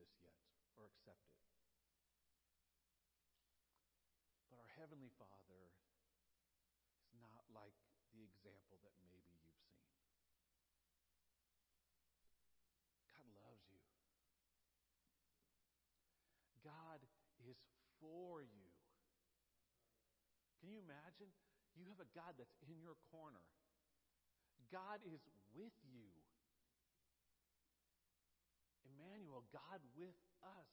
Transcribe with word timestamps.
this 0.00 0.16
yet 0.24 0.40
or 0.80 0.88
accept 0.88 1.20
it. 1.28 1.36
But 4.48 4.64
our 4.64 4.72
Heavenly 4.80 5.12
Father 5.20 5.60
is 5.60 5.76
not 7.20 7.44
like 7.52 7.76
the 8.16 8.24
example 8.24 8.80
that 8.80 8.96
maybe 9.04 9.36
you've 9.36 9.60
seen. 9.60 9.84
God 13.12 13.28
loves 13.44 13.68
you. 13.68 13.84
God 16.64 17.04
is 17.44 17.60
for 18.00 18.40
you. 18.40 18.72
Can 20.64 20.72
you 20.72 20.80
imagine? 20.80 21.28
You 21.76 21.84
have 21.92 22.00
a 22.00 22.08
God 22.16 22.36
that's 22.40 22.56
in 22.64 22.80
your 22.80 22.96
corner. 23.12 23.44
God 24.72 25.00
is 25.04 25.20
with 25.56 25.76
you. 25.88 26.19
God 29.48 29.80
with 29.96 30.16
us. 30.44 30.70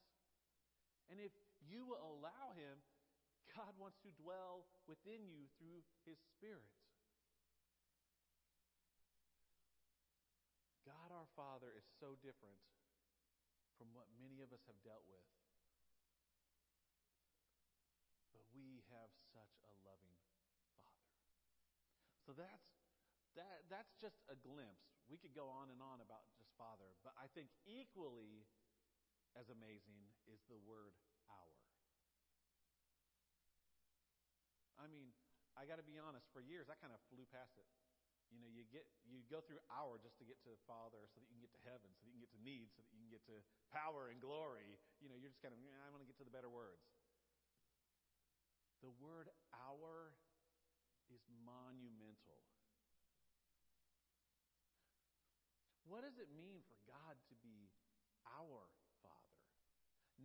And 1.08 1.23
if 1.23 1.31
you 1.63 1.88
will 1.88 2.03
allow 2.03 2.52
Him, 2.59 2.84
God 3.55 3.71
wants 3.80 3.98
to 4.03 4.12
dwell 4.20 4.67
within 4.85 5.23
you 5.31 5.48
through 5.55 5.81
His 6.03 6.20
Spirit. 6.35 6.67
God 10.84 11.11
our 11.11 11.27
Father 11.35 11.72
is 11.75 11.88
so 11.99 12.16
different 12.20 12.59
from 13.80 13.91
what 13.95 14.08
many 14.20 14.44
of 14.44 14.52
us 14.52 14.63
have 14.67 14.80
dealt 14.84 15.03
with. 15.08 15.23
But 18.31 18.44
we 18.55 18.84
have 18.91 19.11
such 19.36 19.55
a 19.67 19.72
loving 19.84 20.16
Father. 20.80 21.11
So 22.23 22.31
that's 22.36 22.77
that, 23.38 23.70
that's 23.70 23.94
just 24.02 24.17
a 24.34 24.38
glimpse. 24.41 24.89
We 25.05 25.22
could 25.22 25.38
go 25.38 25.45
on 25.45 25.70
and 25.70 25.77
on 25.77 26.02
about 26.02 26.25
just 26.34 26.49
Father, 26.58 26.89
but 27.05 27.13
I 27.22 27.30
think 27.38 27.53
equally 27.70 28.49
as 29.38 29.54
amazing 29.54 30.02
is 30.26 30.41
the 30.50 30.58
word 30.66 30.98
our. 31.30 31.54
I 34.81 34.89
mean, 34.89 35.14
I 35.53 35.70
got 35.70 35.78
to 35.78 35.86
be 35.86 36.02
honest, 36.02 36.25
for 36.34 36.42
years 36.42 36.70
I 36.70 36.78
kind 36.81 36.94
of 36.94 37.02
flew 37.14 37.25
past 37.30 37.53
it. 37.58 37.70
You 38.28 38.44
know, 38.44 38.52
you 38.52 38.67
get 38.67 38.84
you 39.08 39.23
go 39.31 39.39
through 39.39 39.64
our 39.72 39.95
just 40.03 40.20
to 40.20 40.28
get 40.28 40.36
to 40.44 40.52
the 40.52 40.59
Father, 40.67 41.00
so 41.16 41.23
that 41.23 41.31
you 41.31 41.39
can 41.39 41.48
get 41.48 41.53
to 41.56 41.64
heaven, 41.64 41.88
so 41.95 42.03
that 42.03 42.11
you 42.11 42.20
can 42.20 42.23
get 42.28 42.34
to 42.36 42.44
need, 42.44 42.67
so 42.76 42.84
that 42.84 42.92
you 42.92 43.00
can 43.00 43.11
get 43.14 43.23
to 43.31 43.39
power 43.72 44.11
and 44.11 44.20
glory. 44.20 44.76
You 45.00 45.08
know, 45.08 45.16
you're 45.16 45.31
just 45.31 45.39
kind 45.39 45.56
of 45.56 45.59
I'm 45.64 45.95
going 45.95 46.04
to 46.04 46.09
get 46.09 46.20
to 46.20 46.28
the 46.28 46.33
better 46.33 46.52
words. 46.52 46.83
The 48.83 48.92
word 49.00 49.31
our 49.56 50.11
is 51.08 51.23
monumental. 51.48 52.44
What 55.88 56.04
does 56.04 56.20
it 56.20 56.28
mean 56.36 56.59
for 56.67 56.76
God 56.83 57.16
to 57.31 57.36
be 57.39 57.72
our? 58.28 58.67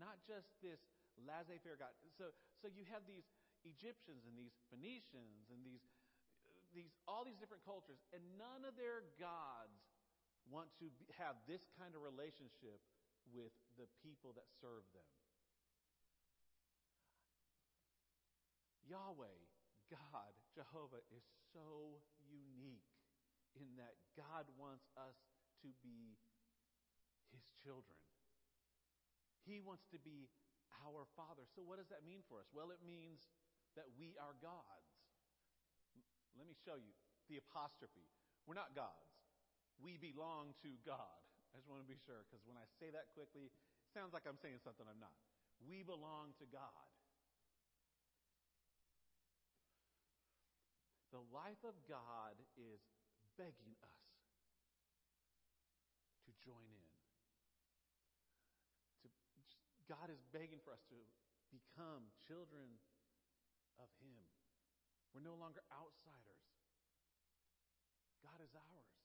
Not 0.02 0.18
just 0.26 0.50
this 0.58 0.82
laissez 1.14 1.62
faire 1.62 1.78
God. 1.78 1.94
So, 2.18 2.34
so 2.58 2.66
you 2.66 2.82
have 2.90 3.06
these 3.06 3.22
Egyptians 3.62 4.26
and 4.26 4.34
these 4.34 4.58
Phoenicians 4.66 5.46
and 5.54 5.62
these, 5.62 5.86
these, 6.74 6.90
all 7.06 7.22
these 7.22 7.38
different 7.38 7.62
cultures, 7.62 8.02
and 8.10 8.18
none 8.34 8.66
of 8.66 8.74
their 8.74 9.06
gods 9.22 9.78
want 10.50 10.66
to 10.82 10.90
have 11.14 11.38
this 11.46 11.62
kind 11.78 11.94
of 11.94 12.02
relationship 12.02 12.82
with 13.30 13.54
the 13.78 13.86
people 14.02 14.34
that 14.34 14.50
serve 14.58 14.82
them. 14.90 15.06
Yahweh, 18.90 19.38
God, 19.86 20.34
Jehovah, 20.50 21.06
is 21.14 21.22
so 21.54 22.02
unique 22.26 22.90
in 23.54 23.70
that 23.78 23.94
God 24.18 24.50
wants 24.58 24.90
us 24.98 25.14
to 25.62 25.70
be 25.86 26.18
His 27.30 27.46
children. 27.62 28.01
He 29.42 29.58
wants 29.58 29.86
to 29.90 29.98
be 29.98 30.30
our 30.86 31.06
Father. 31.18 31.46
So, 31.54 31.62
what 31.62 31.78
does 31.78 31.90
that 31.90 32.06
mean 32.06 32.22
for 32.26 32.38
us? 32.42 32.48
Well, 32.54 32.70
it 32.70 32.82
means 32.82 33.26
that 33.74 33.88
we 33.98 34.14
are 34.18 34.34
gods. 34.38 34.90
Let 36.36 36.48
me 36.48 36.56
show 36.56 36.80
you 36.80 36.94
the 37.28 37.38
apostrophe. 37.38 38.08
We're 38.48 38.58
not 38.58 38.74
gods. 38.74 39.12
We 39.78 39.98
belong 39.98 40.54
to 40.62 40.70
God. 40.82 41.20
I 41.52 41.60
just 41.60 41.68
want 41.68 41.84
to 41.84 41.88
be 41.88 42.00
sure 42.08 42.24
because 42.24 42.40
when 42.48 42.56
I 42.56 42.64
say 42.80 42.88
that 42.94 43.12
quickly, 43.12 43.52
it 43.52 43.90
sounds 43.92 44.16
like 44.16 44.24
I'm 44.24 44.40
saying 44.40 44.64
something 44.64 44.88
I'm 44.88 45.00
not. 45.00 45.12
We 45.60 45.84
belong 45.84 46.32
to 46.40 46.46
God. 46.48 46.88
The 51.12 51.20
life 51.28 51.60
of 51.68 51.76
God 51.84 52.40
is 52.56 52.80
begging 53.36 53.76
us 53.84 54.00
to 56.24 56.30
join 56.40 56.72
in. 56.72 56.88
To, 59.04 59.08
God 59.92 60.08
is 60.08 60.24
begging 60.32 60.56
for 60.64 60.72
us 60.72 60.80
to 60.88 60.96
become 61.52 62.08
children 62.24 62.80
of 63.76 63.92
Him. 64.00 64.24
We're 65.12 65.20
no 65.20 65.36
longer 65.36 65.60
outsiders. 65.68 66.48
God 68.24 68.40
is 68.40 68.56
ours. 68.56 68.96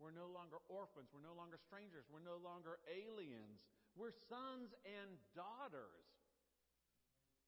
We're 0.00 0.16
no 0.16 0.32
longer 0.32 0.56
orphans. 0.72 1.12
We're 1.12 1.20
no 1.20 1.36
longer 1.36 1.60
strangers. 1.60 2.08
We're 2.08 2.24
no 2.24 2.40
longer 2.40 2.80
aliens. 2.88 3.60
We're 3.92 4.16
sons 4.32 4.72
and 4.88 5.20
daughters. 5.36 6.08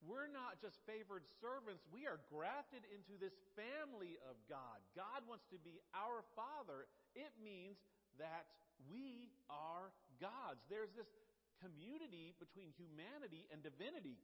We're 0.05 0.29
not 0.29 0.61
just 0.61 0.77
favored 0.85 1.25
servants. 1.41 1.81
We 1.89 2.05
are 2.05 2.21
grafted 2.29 2.85
into 2.93 3.17
this 3.17 3.33
family 3.57 4.21
of 4.29 4.37
God. 4.45 4.85
God 4.93 5.25
wants 5.25 5.49
to 5.49 5.57
be 5.57 5.81
our 5.97 6.21
Father. 6.37 6.85
It 7.17 7.33
means 7.41 7.81
that 8.21 8.45
we 8.85 9.33
are 9.49 9.89
God's. 10.21 10.61
There's 10.69 10.93
this 10.93 11.09
community 11.61 12.33
between 12.37 12.73
humanity 12.77 13.45
and 13.51 13.61
divinity. 13.61 14.21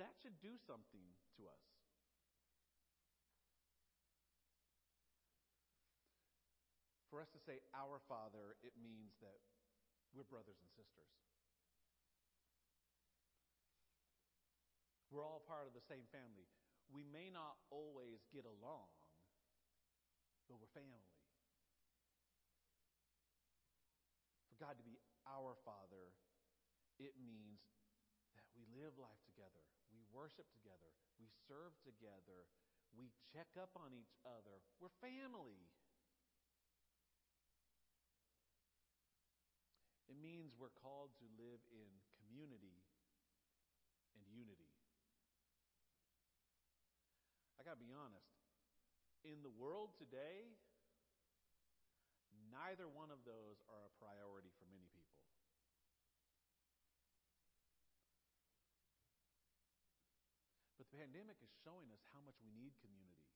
That 0.00 0.16
should 0.24 0.40
do 0.40 0.56
something 0.64 1.12
to 1.36 1.44
us. 1.44 1.64
For 7.12 7.20
us 7.20 7.28
to 7.34 7.40
say, 7.42 7.60
Our 7.76 8.00
Father, 8.08 8.56
it 8.62 8.72
means 8.80 9.12
that 9.20 9.44
we're 10.16 10.24
brothers 10.24 10.56
and 10.62 10.70
sisters. 10.72 11.12
We're 15.10 15.26
all 15.26 15.42
part 15.42 15.66
of 15.66 15.74
the 15.74 15.82
same 15.84 16.06
family. 16.14 16.46
We 16.94 17.02
may 17.02 17.28
not 17.28 17.58
always 17.68 18.22
get 18.30 18.46
along, 18.46 18.88
but 20.46 20.62
we're 20.62 20.70
family. 20.70 21.19
God 24.60 24.76
to 24.76 24.84
be 24.84 25.00
our 25.24 25.56
Father, 25.64 26.12
it 27.00 27.16
means 27.16 27.64
that 28.36 28.44
we 28.52 28.68
live 28.76 28.92
life 29.00 29.24
together, 29.24 29.64
we 29.88 30.04
worship 30.12 30.44
together, 30.52 30.92
we 31.16 31.32
serve 31.48 31.72
together, 31.80 32.44
we 32.92 33.08
check 33.32 33.48
up 33.56 33.72
on 33.78 33.96
each 33.96 34.12
other. 34.26 34.60
We're 34.82 34.92
family. 35.00 35.64
It 40.10 40.18
means 40.18 40.52
we're 40.58 40.74
called 40.82 41.14
to 41.22 41.26
live 41.38 41.62
in 41.70 41.88
community 42.18 42.82
and 44.18 44.26
unity. 44.26 44.68
I 47.56 47.62
got 47.62 47.78
to 47.78 47.82
be 47.82 47.94
honest. 47.94 48.26
In 49.22 49.44
the 49.46 49.52
world 49.54 49.94
today, 50.00 50.50
neither 52.50 52.90
one 52.90 53.14
of 53.14 53.22
those 53.22 53.62
are 53.70 53.86
a 53.86 53.92
priority 54.02 54.50
for 54.58 54.66
many 54.68 54.90
people. 54.90 55.22
But 60.74 60.82
the 60.82 60.90
pandemic 60.90 61.38
is 61.40 61.52
showing 61.62 61.88
us 61.94 62.02
how 62.10 62.20
much 62.26 62.36
we 62.42 62.50
need 62.50 62.74
community. 62.82 63.30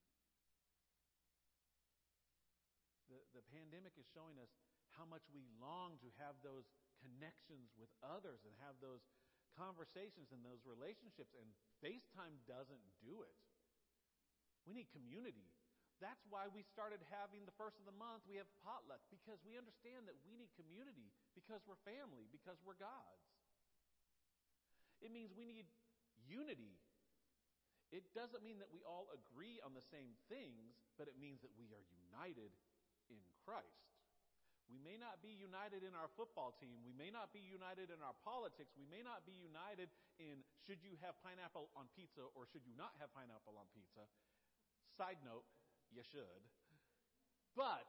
The, 3.08 3.22
the 3.38 3.44
pandemic 3.55 3.94
is 3.94 4.08
showing 4.11 4.43
us 4.43 4.50
how 4.99 5.06
much 5.06 5.22
we 5.31 5.46
long 5.62 6.02
to 6.02 6.10
have 6.19 6.34
those 6.43 6.67
connections 6.99 7.70
with 7.78 7.90
others 8.02 8.43
and 8.43 8.55
have 8.67 8.75
those 8.82 9.06
conversations 9.55 10.34
and 10.34 10.43
those 10.43 10.62
relationships. 10.67 11.31
And 11.38 11.46
FaceTime 11.78 12.43
doesn't 12.50 12.82
do 12.99 13.22
it. 13.22 13.38
We 14.67 14.75
need 14.75 14.90
community. 14.90 15.54
That's 16.02 16.23
why 16.26 16.50
we 16.50 16.67
started 16.67 17.00
having 17.11 17.46
the 17.46 17.55
first 17.55 17.79
of 17.79 17.87
the 17.87 17.94
month, 17.94 18.26
we 18.26 18.37
have 18.37 18.50
potluck, 18.67 19.00
because 19.08 19.38
we 19.46 19.55
understand 19.55 20.11
that 20.11 20.19
we 20.26 20.35
need 20.35 20.50
community, 20.58 21.14
because 21.38 21.62
we're 21.64 21.81
family, 21.87 22.26
because 22.35 22.58
we're 22.67 22.79
God's. 22.79 23.31
It 25.00 25.14
means 25.14 25.31
we 25.37 25.46
need 25.46 25.69
unity. 26.26 26.81
It 27.94 28.11
doesn't 28.11 28.43
mean 28.43 28.58
that 28.58 28.73
we 28.75 28.82
all 28.82 29.06
agree 29.14 29.62
on 29.62 29.76
the 29.76 29.85
same 29.85 30.19
things, 30.26 30.75
but 30.99 31.06
it 31.06 31.14
means 31.14 31.44
that 31.46 31.55
we 31.55 31.70
are 31.70 31.85
united 31.94 32.50
in 33.06 33.23
Christ. 33.46 33.94
We 34.64 34.81
may 34.81 34.96
not 34.96 35.20
be 35.20 35.37
united 35.37 35.85
in 35.85 35.93
our 35.93 36.08
football 36.17 36.56
team. 36.56 36.81
We 36.88 36.96
may 36.96 37.12
not 37.12 37.37
be 37.37 37.44
united 37.44 37.93
in 37.93 38.00
our 38.00 38.17
politics. 38.25 38.73
We 38.75 38.88
may 38.88 39.05
not 39.05 39.29
be 39.29 39.37
united 39.37 39.93
in 40.17 40.41
should 40.64 40.81
you 40.81 40.96
have 41.05 41.20
pineapple 41.20 41.69
on 41.76 41.93
pizza 41.93 42.25
or 42.32 42.49
should 42.49 42.64
you 42.64 42.73
not 42.73 42.96
have 42.96 43.12
pineapple 43.12 43.61
on 43.61 43.69
pizza. 43.76 44.08
Side 44.96 45.20
note, 45.20 45.44
you 45.94 46.02
should. 46.11 46.43
But, 47.55 47.87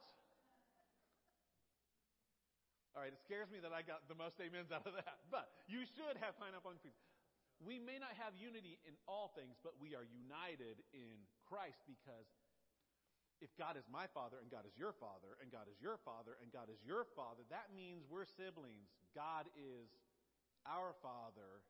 all 2.93 3.01
right, 3.01 3.11
it 3.11 3.19
scares 3.25 3.49
me 3.49 3.57
that 3.65 3.73
I 3.73 3.81
got 3.81 4.05
the 4.05 4.15
most 4.15 4.37
amens 4.37 4.69
out 4.69 4.85
of 4.85 4.93
that. 4.93 5.25
But 5.33 5.49
you 5.65 5.83
should 5.83 6.15
have 6.21 6.37
pineapple 6.37 6.69
on 6.69 6.77
pizza. 6.79 7.01
We 7.63 7.81
may 7.81 7.97
not 7.97 8.13
have 8.19 8.37
unity 8.37 8.77
in 8.85 8.93
all 9.09 9.33
things, 9.33 9.57
but 9.63 9.79
we 9.79 9.95
are 9.97 10.05
united 10.05 10.83
in 10.93 11.17
Christ 11.47 11.81
because 11.87 12.27
if 13.43 13.51
God 13.59 13.75
is 13.79 13.87
my 13.87 14.07
father 14.11 14.39
and 14.39 14.51
God 14.51 14.67
is 14.67 14.75
your 14.75 14.95
father 14.95 15.39
and 15.43 15.51
God 15.51 15.67
is 15.67 15.79
your 15.79 15.99
father 16.03 16.39
and 16.39 16.51
God 16.51 16.67
is 16.71 16.79
your 16.83 17.07
father, 17.15 17.43
that 17.51 17.71
means 17.71 18.07
we're 18.07 18.27
siblings. 18.27 18.91
God 19.15 19.47
is 19.55 19.91
our 20.67 20.95
father. 20.99 21.63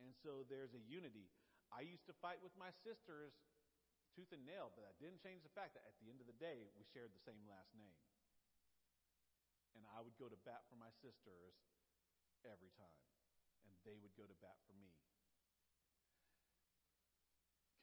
And 0.00 0.16
so 0.24 0.44
there's 0.48 0.72
a 0.72 0.82
unity. 0.88 1.28
I 1.68 1.84
used 1.84 2.08
to 2.08 2.14
fight 2.18 2.40
with 2.40 2.52
my 2.56 2.72
sisters 2.82 3.36
tooth 4.14 4.30
and 4.34 4.42
nail, 4.44 4.74
but 4.74 4.86
that 4.86 4.98
didn't 4.98 5.22
change 5.22 5.42
the 5.42 5.52
fact 5.52 5.78
that 5.78 5.86
at 5.86 5.96
the 6.02 6.10
end 6.10 6.18
of 6.18 6.26
the 6.26 6.36
day, 6.36 6.68
we 6.74 6.84
shared 6.90 7.14
the 7.14 7.22
same 7.22 7.42
last 7.46 7.70
name. 7.74 7.98
And 9.78 9.86
I 9.94 10.02
would 10.02 10.18
go 10.18 10.26
to 10.26 10.38
bat 10.42 10.66
for 10.66 10.76
my 10.76 10.90
sisters 10.98 11.54
every 12.42 12.74
time, 12.74 13.02
and 13.62 13.72
they 13.86 13.94
would 13.96 14.14
go 14.18 14.26
to 14.26 14.36
bat 14.42 14.58
for 14.66 14.74
me. 14.76 14.90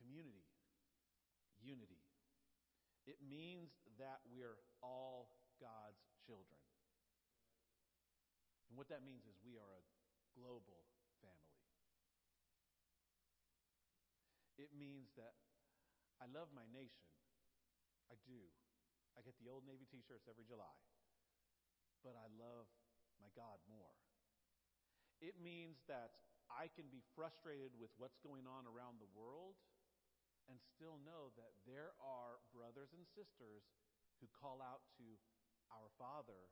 Community, 0.04 0.46
unity. 1.64 2.04
It 3.08 3.24
means 3.24 3.72
that 3.98 4.20
we're 4.28 4.60
all 4.84 5.32
God's 5.64 6.04
children. 6.28 6.60
And 8.68 8.76
what 8.76 8.92
that 8.92 9.00
means 9.08 9.24
is 9.24 9.40
we 9.48 9.56
are 9.56 9.72
a 9.80 9.84
global 10.36 10.84
family. 11.24 11.56
It 14.60 14.76
means 14.76 15.08
that 15.16 15.40
I 16.18 16.26
love 16.30 16.50
my 16.54 16.66
nation. 16.74 17.08
I 18.10 18.16
do. 18.26 18.42
I 19.18 19.22
get 19.22 19.38
the 19.42 19.50
Old 19.50 19.66
Navy 19.66 19.86
t 19.90 20.02
shirts 20.06 20.30
every 20.30 20.46
July. 20.46 20.78
But 22.06 22.18
I 22.18 22.30
love 22.38 22.70
my 23.18 23.30
God 23.34 23.58
more. 23.66 23.98
It 25.18 25.42
means 25.42 25.82
that 25.90 26.14
I 26.48 26.70
can 26.70 26.88
be 26.88 27.02
frustrated 27.18 27.74
with 27.76 27.90
what's 27.98 28.22
going 28.22 28.46
on 28.46 28.70
around 28.70 29.02
the 29.02 29.10
world 29.18 29.58
and 30.48 30.62
still 30.78 31.02
know 31.04 31.34
that 31.36 31.52
there 31.68 31.92
are 32.00 32.40
brothers 32.56 32.94
and 32.96 33.04
sisters 33.12 33.68
who 34.22 34.30
call 34.32 34.64
out 34.64 34.86
to 35.02 35.08
our 35.74 35.92
Father 36.00 36.48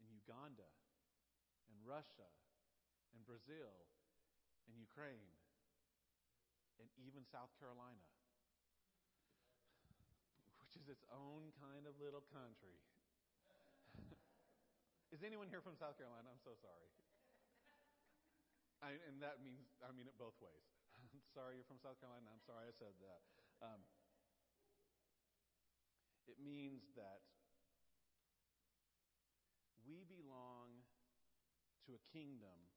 in 0.00 0.08
Uganda 0.08 0.70
and 1.68 1.76
Russia 1.84 2.30
and 3.12 3.20
Brazil 3.28 3.90
and 4.64 4.78
Ukraine 4.78 5.36
and 6.80 6.88
even 6.98 7.22
South 7.28 7.52
Carolina, 7.60 8.08
which 10.72 10.80
is 10.80 10.88
its 10.88 11.04
own 11.12 11.52
kind 11.60 11.84
of 11.84 11.92
little 12.00 12.24
country. 12.32 12.80
is 15.12 15.20
anyone 15.20 15.52
here 15.52 15.60
from 15.60 15.76
South 15.76 16.00
Carolina? 16.00 16.32
I'm 16.32 16.40
so 16.40 16.56
sorry. 16.64 16.88
I, 18.80 18.96
and 19.04 19.20
that 19.20 19.44
means 19.44 19.68
I 19.84 19.92
mean 19.92 20.08
it 20.08 20.16
both 20.16 20.32
ways. 20.40 20.64
I'm 20.96 21.20
sorry 21.36 21.60
you're 21.60 21.68
from 21.68 21.76
South 21.84 22.00
Carolina. 22.00 22.24
I'm 22.32 22.40
sorry 22.48 22.72
I 22.72 22.74
said 22.80 22.96
that. 23.04 23.20
Um, 23.60 23.84
it 26.24 26.40
means 26.40 26.88
that 26.96 27.20
we 29.84 30.08
belong 30.08 30.88
to 31.84 32.00
a 32.00 32.02
kingdom 32.16 32.72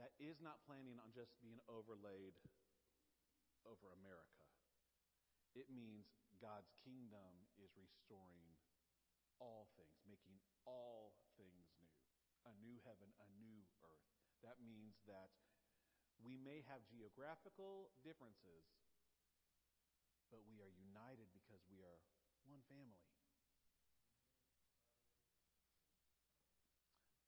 that 0.00 0.16
is 0.16 0.40
not 0.40 0.64
planning 0.64 0.96
on 0.96 1.12
just 1.12 1.36
being 1.44 1.60
overlaid 1.68 2.32
over 3.68 3.92
America. 4.00 4.40
It 5.54 5.68
means 5.68 6.23
God's 6.40 6.70
kingdom 6.82 7.46
is 7.58 7.70
restoring 7.78 8.54
all 9.42 9.68
things, 9.74 9.94
making 10.06 10.38
all 10.64 11.14
things 11.36 11.70
new. 11.82 11.92
A 12.44 12.54
new 12.60 12.76
heaven, 12.84 13.08
a 13.20 13.28
new 13.40 13.64
earth. 13.80 14.12
That 14.44 14.60
means 14.60 15.00
that 15.08 15.32
we 16.20 16.36
may 16.36 16.60
have 16.68 16.84
geographical 16.86 17.88
differences, 18.04 18.68
but 20.28 20.44
we 20.44 20.60
are 20.60 20.70
united 20.72 21.32
because 21.32 21.64
we 21.72 21.80
are 21.80 21.98
one 22.44 22.60
family. 22.68 23.08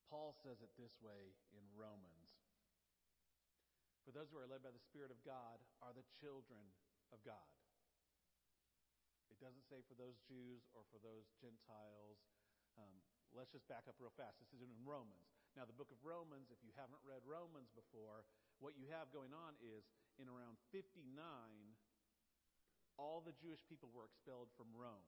Paul 0.06 0.37
says 0.38 0.62
it 0.62 0.70
this 0.79 0.94
way 1.02 1.35
in 1.50 1.64
Romans 1.75 2.31
For 4.06 4.14
those 4.14 4.31
who 4.31 4.38
are 4.38 4.47
led 4.47 4.62
by 4.62 4.70
the 4.70 4.87
Spirit 4.87 5.11
of 5.11 5.19
God 5.26 5.59
are 5.82 5.93
the 5.93 6.06
children 6.23 6.62
of 7.11 7.19
God. 7.26 7.65
It 9.37 9.44
doesn't 9.44 9.69
say 9.69 9.85
for 9.85 9.93
those 10.00 10.17
Jews 10.25 10.65
or 10.73 10.81
for 10.88 10.97
those 11.05 11.29
Gentiles. 11.37 12.25
Um, 12.81 13.05
let's 13.37 13.53
just 13.53 13.69
back 13.69 13.85
up 13.85 14.00
real 14.00 14.17
fast. 14.17 14.41
This 14.41 14.49
is 14.56 14.65
in 14.65 14.73
Romans. 14.81 15.29
Now, 15.53 15.69
the 15.69 15.77
book 15.77 15.93
of 15.93 16.00
Romans, 16.00 16.49
if 16.49 16.65
you 16.65 16.73
haven't 16.73 17.05
read 17.05 17.21
Romans 17.29 17.69
before, 17.77 18.25
what 18.65 18.81
you 18.81 18.88
have 18.88 19.12
going 19.12 19.37
on 19.37 19.53
is 19.61 19.85
in 20.17 20.33
around 20.33 20.56
59, 20.73 21.05
all 22.97 23.21
the 23.21 23.37
Jewish 23.37 23.61
people 23.69 23.93
were 23.93 24.09
expelled 24.09 24.49
from 24.56 24.73
Rome. 24.73 25.05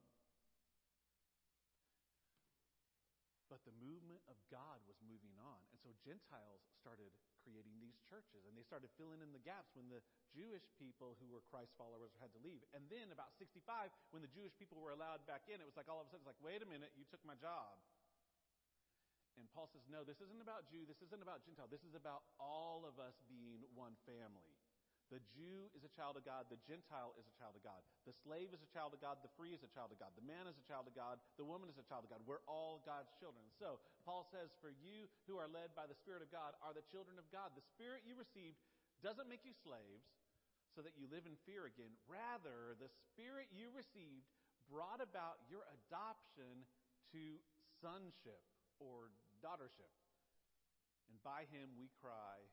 But 3.49 3.65
the 3.65 3.73
movement 3.81 4.21
of 4.29 4.37
God 4.53 4.77
was 4.85 5.01
moving 5.01 5.33
on. 5.41 5.57
And 5.73 5.81
so 5.81 5.89
Gentiles 6.05 6.61
started 6.77 7.09
creating 7.41 7.75
these 7.79 7.97
churches 8.07 8.45
and 8.45 8.53
they 8.53 8.65
started 8.65 8.91
filling 8.99 9.23
in 9.23 9.31
the 9.31 9.41
gaps 9.41 9.71
when 9.73 9.87
the 9.87 10.03
Jewish 10.31 10.65
people 10.75 11.17
who 11.17 11.27
were 11.31 11.43
Christ 11.47 11.73
followers 11.79 12.13
had 12.19 12.31
to 12.35 12.41
leave. 12.43 12.61
And 12.75 12.85
then 12.91 13.09
about 13.09 13.33
65, 13.39 13.89
when 14.11 14.21
the 14.21 14.31
Jewish 14.31 14.53
people 14.55 14.79
were 14.79 14.93
allowed 14.93 15.23
back 15.25 15.47
in, 15.47 15.57
it 15.59 15.67
was 15.67 15.75
like 15.79 15.87
all 15.87 16.03
of 16.03 16.07
a 16.07 16.09
sudden, 16.11 16.23
it's 16.23 16.31
like, 16.31 16.43
wait 16.43 16.61
a 16.61 16.69
minute, 16.69 16.91
you 16.99 17.07
took 17.07 17.23
my 17.23 17.35
job. 17.39 17.79
And 19.39 19.47
Paul 19.55 19.71
says, 19.71 19.87
no, 19.87 20.03
this 20.03 20.19
isn't 20.19 20.43
about 20.43 20.67
Jew, 20.67 20.83
this 20.83 20.99
isn't 20.99 21.23
about 21.23 21.47
Gentile, 21.47 21.71
this 21.71 21.83
is 21.87 21.95
about 21.95 22.27
all 22.43 22.83
of 22.83 22.99
us 22.99 23.15
being 23.31 23.63
one 23.71 23.95
family. 24.03 24.51
The 25.09 25.21
Jew 25.33 25.65
is 25.73 25.81
a 25.81 25.89
child 25.97 26.21
of 26.21 26.23
God. 26.25 26.45
The 26.53 26.61
Gentile 26.69 27.17
is 27.17 27.25
a 27.25 27.35
child 27.41 27.57
of 27.57 27.65
God. 27.65 27.81
The 28.05 28.13
slave 28.21 28.53
is 28.53 28.61
a 28.61 28.69
child 28.69 28.93
of 28.93 29.01
God. 29.01 29.17
The 29.25 29.33
free 29.33 29.57
is 29.57 29.65
a 29.65 29.71
child 29.73 29.89
of 29.89 29.97
God. 29.97 30.13
The 30.13 30.25
man 30.25 30.45
is 30.45 30.53
a 30.53 30.65
child 30.69 30.85
of 30.85 30.93
God. 30.93 31.17
The 31.41 31.45
woman 31.45 31.65
is 31.65 31.81
a 31.81 31.85
child 31.89 32.05
of 32.05 32.13
God. 32.13 32.21
We're 32.29 32.45
all 32.45 32.85
God's 32.85 33.09
children. 33.17 33.41
So, 33.57 33.81
Paul 34.05 34.29
says, 34.29 34.53
For 34.61 34.69
you 34.69 35.09
who 35.25 35.41
are 35.41 35.49
led 35.49 35.73
by 35.73 35.89
the 35.89 35.97
Spirit 35.97 36.21
of 36.21 36.29
God 36.29 36.53
are 36.61 36.77
the 36.77 36.85
children 36.93 37.17
of 37.17 37.25
God. 37.33 37.57
The 37.57 37.65
Spirit 37.73 38.05
you 38.05 38.13
received 38.13 38.61
doesn't 39.01 39.25
make 39.25 39.41
you 39.41 39.57
slaves 39.65 40.05
so 40.77 40.85
that 40.85 40.93
you 40.93 41.09
live 41.09 41.25
in 41.25 41.33
fear 41.49 41.65
again. 41.65 41.89
Rather, 42.05 42.77
the 42.77 42.93
Spirit 43.09 43.49
you 43.49 43.73
received 43.73 44.29
brought 44.69 45.01
about 45.01 45.41
your 45.49 45.65
adoption 45.73 46.69
to 47.09 47.41
sonship 47.81 48.45
or 48.77 49.09
daughtership. 49.41 49.89
And 51.09 51.17
by 51.25 51.49
him 51.49 51.73
we 51.73 51.89
cry, 51.97 52.45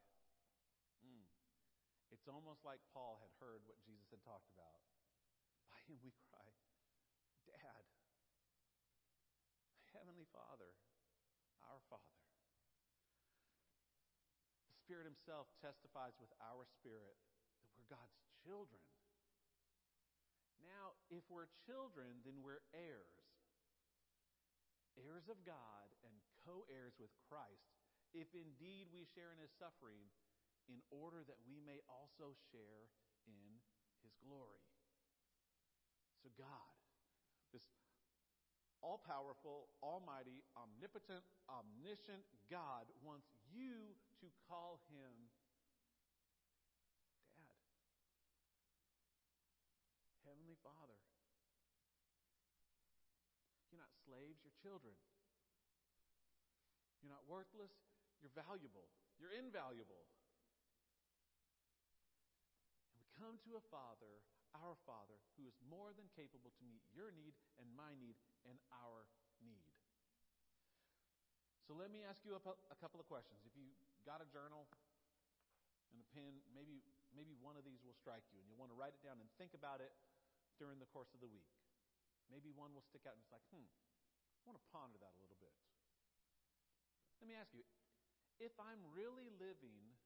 it's 2.17 2.33
almost 2.33 2.65
like 2.65 2.81
Paul 2.97 3.21
had 3.21 3.29
heard 3.45 3.61
what 3.69 3.77
Jesus 3.85 4.09
had 4.09 4.25
talked 4.25 4.49
about. 4.57 4.81
By 5.69 5.77
him 5.85 6.01
we 6.01 6.17
cry, 6.33 6.49
Dad, 7.45 7.85
Heavenly 9.93 10.25
Father, 10.33 10.73
our 11.69 11.85
Father. 11.93 12.17
The 14.73 14.81
Spirit 14.81 15.05
Himself 15.05 15.53
testifies 15.61 16.17
with 16.17 16.33
our 16.41 16.65
spirit 16.65 17.21
that 17.61 17.69
we're 17.77 17.93
God's 17.93 18.17
children. 18.41 18.81
Now, 20.65 20.97
if 21.13 21.21
we're 21.29 21.53
children, 21.69 22.25
then 22.25 22.41
we're 22.41 22.65
heirs. 22.73 23.29
Heirs 24.97 25.29
of 25.29 25.37
God 25.45 25.93
and 26.01 26.17
co 26.49 26.65
heirs 26.73 26.97
with 26.97 27.13
Christ, 27.29 27.77
if 28.17 28.33
indeed 28.33 28.89
we 28.89 29.05
share 29.13 29.37
in 29.37 29.41
His 29.43 29.53
suffering 29.61 30.09
in 30.67 30.83
order 30.91 31.23
that 31.27 31.39
we 31.47 31.63
may 31.63 31.79
also 31.87 32.35
share 32.51 32.91
in 33.27 33.63
his 34.03 34.15
glory. 34.23 34.63
So, 36.23 36.31
God, 36.35 36.75
this 37.55 37.67
all 38.83 39.01
powerful, 39.03 39.67
almighty, 39.83 40.45
omnipotent, 40.55 41.25
omniscient 41.51 42.23
God 42.47 42.87
wants 43.03 43.27
you 43.51 43.99
to 44.23 44.27
call 44.47 44.79
him 44.87 45.31
Dad, 47.35 47.67
Heavenly 50.23 50.55
Father. 50.63 50.99
You're 53.71 53.83
not 53.83 53.91
slaves, 54.07 54.39
you're 54.47 54.55
children. 54.63 54.95
You're 57.03 57.11
not 57.11 57.27
worthless, 57.27 57.75
you're 58.19 58.35
valuable, 58.35 58.91
you're 59.19 59.35
invaluable 59.35 60.11
come 63.17 63.41
to 63.49 63.57
a 63.57 63.63
Father, 63.73 64.21
our 64.53 64.77
Father, 64.85 65.17
who 65.37 65.49
is 65.49 65.57
more 65.65 65.93
than 65.97 66.09
capable 66.13 66.53
to 66.57 66.63
meet 66.69 66.85
your 66.93 67.13
need 67.13 67.33
and 67.61 67.69
my 67.73 67.97
need 67.97 68.17
and 68.45 68.61
our 68.73 69.09
need. 69.41 69.73
So 71.67 71.75
let 71.75 71.91
me 71.91 72.07
ask 72.07 72.23
you 72.23 72.37
a, 72.37 72.43
a 72.71 72.79
couple 72.79 73.03
of 73.03 73.09
questions. 73.11 73.43
If 73.43 73.57
you 73.59 73.75
got 74.07 74.23
a 74.23 74.29
journal 74.31 74.71
and 75.91 75.99
a 75.99 76.07
pen, 76.15 76.39
maybe 76.55 76.85
maybe 77.17 77.35
one 77.41 77.57
of 77.57 77.65
these 77.65 77.81
will 77.83 77.97
strike 77.97 78.23
you, 78.31 78.39
and 78.39 78.47
you'll 78.47 78.61
want 78.61 78.71
to 78.71 78.79
write 78.79 78.93
it 78.95 79.03
down 79.03 79.19
and 79.19 79.27
think 79.41 79.57
about 79.57 79.81
it 79.81 79.91
during 80.61 80.79
the 80.79 80.89
course 80.93 81.11
of 81.17 81.21
the 81.21 81.29
week. 81.29 81.49
maybe 82.31 82.51
one 82.51 82.75
will 82.75 82.83
stick 82.83 83.07
out 83.07 83.15
and 83.15 83.23
it's 83.23 83.31
like, 83.31 83.45
hmm, 83.55 83.63
I 83.63 84.43
want 84.51 84.59
to 84.59 84.67
ponder 84.75 84.99
that 84.99 85.15
a 85.15 85.21
little 85.23 85.39
bit. 85.39 85.55
Let 87.23 87.31
me 87.31 87.37
ask 87.39 87.55
you 87.55 87.63
if 88.39 88.53
I'm 88.61 88.83
really 88.93 89.33
living 89.41 89.97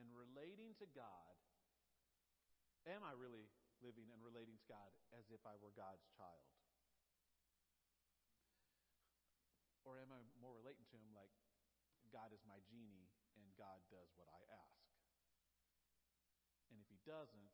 and 0.00 0.08
relating 0.16 0.72
to 0.80 0.86
God, 0.96 1.36
am 2.88 3.04
I 3.04 3.12
really 3.12 3.48
living 3.80 4.08
and 4.12 4.20
relating 4.20 4.56
to 4.60 4.66
God 4.68 4.92
as 5.16 5.28
if 5.32 5.40
I 5.44 5.56
were 5.60 5.72
God's 5.72 6.04
child? 6.16 6.44
Or 9.84 9.98
am 9.98 10.12
I 10.12 10.20
more 10.38 10.54
relating 10.54 10.86
to 10.92 10.96
Him 11.00 11.10
like 11.16 11.32
God 12.12 12.30
is 12.30 12.44
my 12.46 12.60
genie 12.68 13.10
and 13.34 13.44
God 13.56 13.80
does 13.90 14.12
what 14.14 14.28
I 14.28 14.40
ask? 14.54 14.80
And 16.70 16.78
if 16.78 16.86
He 16.92 17.00
doesn't, 17.02 17.50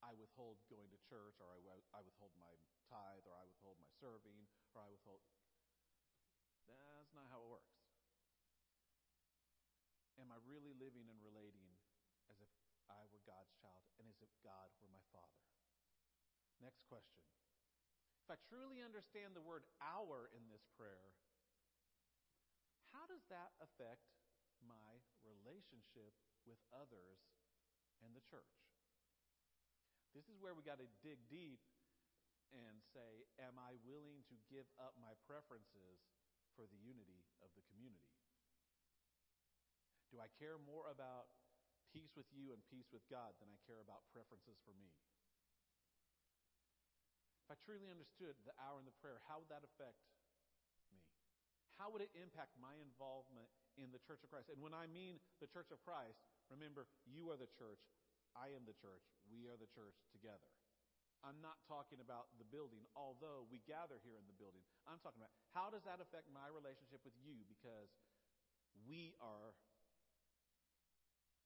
I 0.00 0.16
withhold 0.16 0.56
going 0.72 0.88
to 0.94 1.00
church, 1.04 1.36
or 1.44 1.52
I, 1.52 1.76
I 1.92 2.00
withhold 2.00 2.32
my 2.40 2.54
tithe, 2.88 3.26
or 3.28 3.36
I 3.36 3.44
withhold 3.44 3.76
my 3.76 3.90
serving, 4.00 4.48
or 4.72 4.80
I 4.80 4.88
withhold. 4.88 5.20
That's 6.70 7.12
not 7.12 7.26
how 7.26 7.42
it 7.42 7.50
works. 7.50 7.74
Am 10.22 10.30
I 10.30 10.38
really 10.46 10.70
living 10.78 11.10
and 11.10 11.18
relating 11.18 11.74
as 12.30 12.38
if 12.38 12.46
I 12.86 13.02
were 13.10 13.18
God's 13.30 13.54
child 13.62 13.86
and 14.02 14.10
as 14.10 14.18
if 14.18 14.32
God 14.42 14.66
were 14.82 14.90
my 14.90 15.06
Father? 15.14 15.38
Next 16.58 16.82
question. 16.90 17.22
If 18.26 18.34
I 18.34 18.38
truly 18.50 18.82
understand 18.82 19.38
the 19.38 19.46
word 19.46 19.62
our 19.78 20.26
in 20.34 20.50
this 20.50 20.66
prayer, 20.74 21.14
how 22.90 23.06
does 23.06 23.22
that 23.30 23.54
affect 23.62 24.02
my 24.58 24.98
relationship 25.22 26.10
with 26.42 26.58
others 26.74 27.22
and 28.02 28.10
the 28.18 28.26
church? 28.26 28.50
This 30.10 30.26
is 30.26 30.42
where 30.42 30.58
we 30.58 30.66
got 30.66 30.82
to 30.82 30.90
dig 31.06 31.22
deep 31.30 31.62
and 32.50 32.82
say, 32.90 33.30
Am 33.38 33.54
I 33.62 33.78
willing 33.86 34.26
to 34.26 34.36
give 34.50 34.66
up 34.74 34.98
my 34.98 35.14
preferences 35.22 36.02
for 36.58 36.66
the 36.66 36.82
unity 36.82 37.30
of 37.46 37.54
the 37.54 37.62
community? 37.70 38.10
Do 40.10 40.18
I 40.18 40.26
care 40.42 40.58
more 40.58 40.90
about 40.90 41.30
peace 41.90 42.14
with 42.14 42.26
you 42.30 42.54
and 42.54 42.62
peace 42.70 42.88
with 42.94 43.02
God 43.10 43.34
than 43.38 43.50
I 43.50 43.58
care 43.66 43.82
about 43.82 44.06
preferences 44.14 44.58
for 44.62 44.74
me? 44.78 44.90
If 47.44 47.54
I 47.54 47.56
truly 47.66 47.90
understood 47.90 48.38
the 48.46 48.54
our 48.62 48.78
and 48.78 48.86
the 48.86 48.94
prayer, 49.02 49.18
how 49.26 49.42
would 49.42 49.50
that 49.50 49.66
affect 49.66 49.98
me? 50.94 51.02
How 51.78 51.90
would 51.90 52.02
it 52.02 52.14
impact 52.14 52.54
my 52.58 52.78
involvement 52.78 53.50
in 53.74 53.90
the 53.90 54.02
Church 54.06 54.22
of 54.22 54.30
Christ? 54.30 54.50
And 54.54 54.62
when 54.62 54.74
I 54.74 54.86
mean 54.86 55.18
the 55.42 55.50
Church 55.50 55.74
of 55.74 55.82
Christ, 55.82 56.22
remember, 56.46 56.86
you 57.02 57.26
are 57.34 57.38
the 57.38 57.50
church, 57.50 57.82
I 58.38 58.54
am 58.54 58.62
the 58.66 58.76
church. 58.78 59.02
We 59.26 59.50
are 59.50 59.58
the 59.58 59.70
church 59.74 59.98
together. 60.14 60.46
I'm 61.20 61.42
not 61.44 61.60
talking 61.68 62.00
about 62.00 62.32
the 62.40 62.48
building, 62.48 62.88
although 62.96 63.44
we 63.52 63.60
gather 63.68 64.00
here 64.00 64.16
in 64.16 64.24
the 64.24 64.36
building. 64.40 64.64
I'm 64.88 65.02
talking 65.04 65.20
about 65.20 65.34
how 65.52 65.68
does 65.68 65.84
that 65.84 66.00
affect 66.00 66.32
my 66.32 66.48
relationship 66.48 67.04
with 67.04 67.12
you 67.20 67.44
because 67.44 67.92
we 68.88 69.12
are 69.20 69.52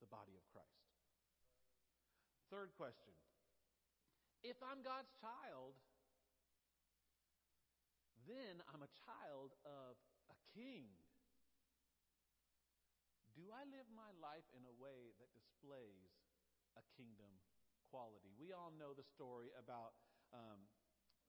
the 0.00 0.10
body 0.10 0.34
of 0.34 0.44
Christ. 0.50 0.90
Third 2.50 2.70
question 2.78 3.14
If 4.42 4.58
I'm 4.62 4.82
God's 4.82 5.10
child, 5.18 5.78
then 8.24 8.62
I'm 8.72 8.82
a 8.82 8.92
child 9.04 9.52
of 9.66 9.98
a 10.30 10.36
king. 10.56 10.88
Do 13.34 13.50
I 13.50 13.66
live 13.66 13.90
my 13.90 14.14
life 14.22 14.46
in 14.54 14.62
a 14.62 14.74
way 14.78 15.10
that 15.18 15.28
displays 15.34 16.14
a 16.78 16.84
kingdom 16.94 17.30
quality. 17.94 18.34
We 18.34 18.50
all 18.50 18.74
know 18.74 18.90
the 18.90 19.06
story 19.06 19.54
about 19.54 19.94
um, 20.34 20.66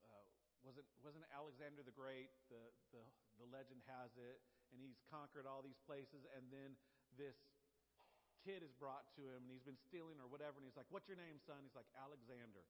uh, 0.02 0.26
wasn't 0.66 0.90
wasn't 0.98 1.22
Alexander 1.30 1.86
the 1.86 1.94
Great? 1.94 2.34
The, 2.50 2.58
the 2.90 3.02
the 3.38 3.46
legend 3.46 3.86
has 3.86 4.10
it, 4.18 4.42
and 4.74 4.82
he's 4.82 4.98
conquered 5.06 5.46
all 5.46 5.62
these 5.62 5.78
places, 5.86 6.26
and 6.34 6.50
then 6.50 6.74
this 7.14 7.38
kid 8.46 8.62
is 8.62 8.70
brought 8.78 9.10
to 9.18 9.26
him, 9.26 9.42
and 9.42 9.50
he's 9.50 9.66
been 9.66 9.80
stealing 9.90 10.22
or 10.22 10.30
whatever, 10.30 10.62
and 10.62 10.64
he's 10.64 10.78
like, 10.78 10.86
"What's 10.94 11.10
your 11.10 11.18
name, 11.18 11.42
son?" 11.42 11.66
He's 11.66 11.74
like, 11.74 11.90
"Alexander." 11.98 12.62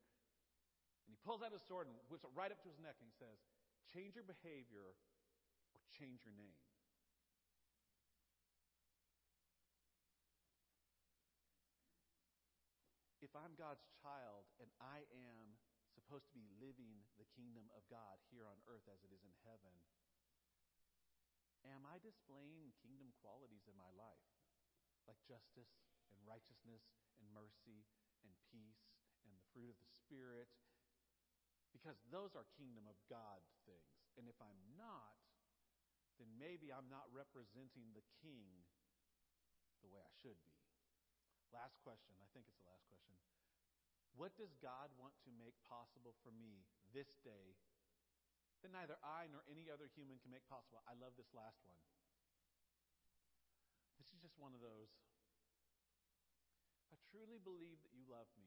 And 1.04 1.12
he 1.12 1.20
pulls 1.20 1.44
out 1.44 1.52
his 1.52 1.60
sword 1.68 1.84
and 1.86 1.94
whips 2.08 2.24
it 2.24 2.32
right 2.32 2.48
up 2.48 2.64
to 2.64 2.68
his 2.72 2.80
neck, 2.80 2.96
and 2.96 3.06
he 3.06 3.14
says, 3.20 3.36
"Change 3.92 4.16
your 4.16 4.24
behavior, 4.24 4.96
or 5.76 5.80
change 5.92 6.24
your 6.24 6.32
name." 6.32 6.56
if 13.26 13.34
I'm 13.34 13.58
God's 13.58 13.82
child 13.98 14.46
and 14.62 14.70
I 14.78 15.02
am 15.10 15.58
supposed 15.90 16.30
to 16.30 16.38
be 16.38 16.46
living 16.62 17.02
the 17.18 17.26
kingdom 17.34 17.66
of 17.74 17.82
God 17.90 18.22
here 18.30 18.46
on 18.46 18.54
earth 18.70 18.86
as 18.86 19.02
it 19.02 19.10
is 19.10 19.26
in 19.26 19.34
heaven, 19.42 19.74
am 21.66 21.82
I 21.90 21.98
displaying 21.98 22.70
kingdom 22.86 23.10
qualities 23.18 23.66
in 23.66 23.74
my 23.74 23.90
life? 23.98 24.35
Like 25.06 25.22
justice 25.26 25.70
and 26.10 26.18
righteousness 26.26 26.82
and 27.18 27.26
mercy 27.30 27.86
and 28.26 28.34
peace 28.50 28.90
and 29.22 29.32
the 29.34 29.46
fruit 29.54 29.70
of 29.70 29.78
the 29.78 29.90
Spirit? 29.90 30.50
Because 31.70 31.98
those 32.10 32.34
are 32.34 32.46
kingdom 32.58 32.90
of 32.90 32.98
God 33.06 33.42
things. 33.66 33.94
And 34.18 34.26
if 34.26 34.38
I'm 34.42 34.60
not, 34.74 35.18
then 36.18 36.28
maybe 36.40 36.72
I'm 36.72 36.88
not 36.88 37.06
representing 37.12 37.92
the 37.92 38.04
king 38.24 38.64
the 39.84 39.92
way 39.92 40.00
I 40.00 40.12
should 40.18 40.40
be. 40.42 40.56
Last 41.52 41.78
question. 41.84 42.16
I 42.18 42.28
think 42.32 42.48
it's 42.48 42.58
the 42.58 42.72
last 42.72 42.88
question. 42.88 43.14
What 44.16 44.32
does 44.40 44.56
God 44.64 44.88
want 44.96 45.12
to 45.28 45.30
make 45.36 45.54
possible 45.68 46.16
for 46.24 46.32
me 46.32 46.64
this 46.96 47.12
day 47.20 47.54
that 48.64 48.72
neither 48.72 48.96
I 49.04 49.28
nor 49.28 49.44
any 49.44 49.68
other 49.68 49.92
human 49.92 50.16
can 50.24 50.32
make 50.32 50.48
possible? 50.48 50.80
I 50.88 50.96
love 50.96 51.12
this 51.20 51.28
last 51.36 51.60
one. 51.68 51.76
This 54.06 54.22
is 54.22 54.22
just 54.22 54.38
one 54.38 54.54
of 54.54 54.62
those. 54.62 54.94
I 56.94 56.96
truly 57.10 57.42
believe 57.42 57.82
that 57.82 57.90
you 57.90 58.06
love 58.06 58.30
me. 58.38 58.46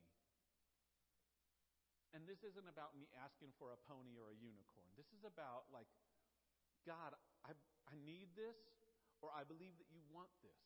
And 2.16 2.24
this 2.24 2.42
isn't 2.48 2.66
about 2.72 2.96
me 2.96 3.12
asking 3.20 3.52
for 3.60 3.76
a 3.76 3.80
pony 3.86 4.16
or 4.16 4.32
a 4.32 4.38
unicorn. 4.40 4.88
This 4.96 5.12
is 5.12 5.28
about, 5.28 5.68
like, 5.70 5.92
God, 6.88 7.12
I, 7.44 7.52
I 7.92 7.96
need 8.08 8.32
this, 8.40 8.56
or 9.20 9.30
I 9.36 9.44
believe 9.44 9.76
that 9.84 9.92
you 9.92 10.00
want 10.10 10.32
this. 10.40 10.64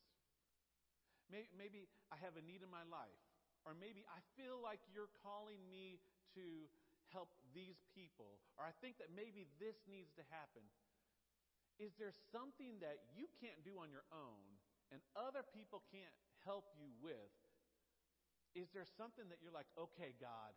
Maybe 1.28 1.90
I 2.14 2.16
have 2.22 2.38
a 2.38 2.44
need 2.46 2.62
in 2.62 2.70
my 2.70 2.86
life. 2.86 3.18
Or 3.66 3.74
maybe 3.74 4.06
I 4.06 4.22
feel 4.38 4.62
like 4.62 4.78
you're 4.92 5.10
calling 5.24 5.58
me 5.66 5.98
to 6.38 6.70
help 7.10 7.32
these 7.50 7.80
people. 7.96 8.38
Or 8.54 8.62
I 8.64 8.76
think 8.78 9.00
that 9.02 9.10
maybe 9.10 9.48
this 9.58 9.74
needs 9.90 10.12
to 10.20 10.24
happen. 10.30 10.62
Is 11.80 11.96
there 11.98 12.14
something 12.30 12.78
that 12.84 13.02
you 13.16 13.26
can't 13.42 13.58
do 13.66 13.80
on 13.82 13.90
your 13.90 14.06
own 14.14 14.46
and 14.94 15.02
other 15.18 15.42
people 15.42 15.82
can't 15.90 16.14
help 16.46 16.70
you 16.78 16.86
with? 17.02 17.34
Is 18.54 18.70
there 18.70 18.86
something 18.86 19.26
that 19.34 19.42
you're 19.42 19.54
like, 19.54 19.66
okay, 19.74 20.14
God, 20.22 20.54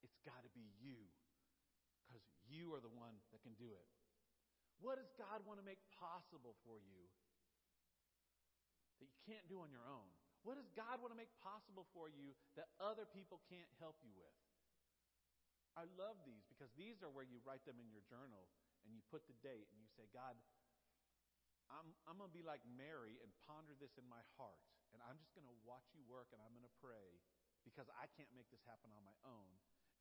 it's 0.00 0.16
got 0.24 0.40
to 0.40 0.50
be 0.56 0.64
you 0.80 1.04
because 2.08 2.24
you 2.48 2.72
are 2.72 2.80
the 2.80 2.92
one 2.96 3.20
that 3.36 3.44
can 3.44 3.52
do 3.60 3.68
it? 3.76 3.88
What 4.80 4.96
does 4.96 5.12
God 5.20 5.44
want 5.44 5.60
to 5.60 5.66
make 5.66 5.78
possible 5.92 6.56
for 6.64 6.80
you 6.80 7.04
that 9.04 9.12
you 9.12 9.20
can't 9.28 9.44
do 9.52 9.60
on 9.60 9.68
your 9.68 9.84
own? 9.84 10.08
What 10.44 10.56
does 10.56 10.68
God 10.72 11.04
want 11.04 11.12
to 11.12 11.20
make 11.20 11.32
possible 11.40 11.84
for 11.92 12.08
you 12.08 12.32
that 12.56 12.72
other 12.80 13.04
people 13.04 13.44
can't 13.52 13.68
help 13.80 14.00
you 14.00 14.12
with? 14.16 14.36
I 15.76 15.84
love 16.00 16.20
these 16.24 16.44
because 16.48 16.72
these 16.78 17.04
are 17.04 17.12
where 17.12 17.26
you 17.26 17.44
write 17.44 17.64
them 17.68 17.76
in 17.80 17.88
your 17.92 18.04
journal 18.08 18.48
and 18.84 18.92
you 18.92 19.04
put 19.12 19.26
the 19.28 19.36
date 19.44 19.68
and 19.72 19.78
you 19.80 19.88
say, 19.96 20.06
God, 20.12 20.36
I'm, 21.74 21.90
I'm 22.06 22.16
going 22.22 22.30
to 22.30 22.36
be 22.36 22.46
like 22.46 22.62
Mary 22.64 23.18
and 23.18 23.30
ponder 23.50 23.74
this 23.74 23.98
in 23.98 24.06
my 24.06 24.22
heart. 24.38 24.62
And 24.94 25.02
I'm 25.02 25.18
just 25.18 25.34
going 25.34 25.46
to 25.50 25.58
watch 25.66 25.90
you 25.90 26.06
work 26.06 26.30
and 26.30 26.38
I'm 26.38 26.54
going 26.54 26.66
to 26.66 26.76
pray 26.78 27.18
because 27.66 27.90
I 27.98 28.06
can't 28.14 28.30
make 28.30 28.46
this 28.54 28.62
happen 28.62 28.94
on 28.94 29.02
my 29.02 29.16
own. 29.26 29.50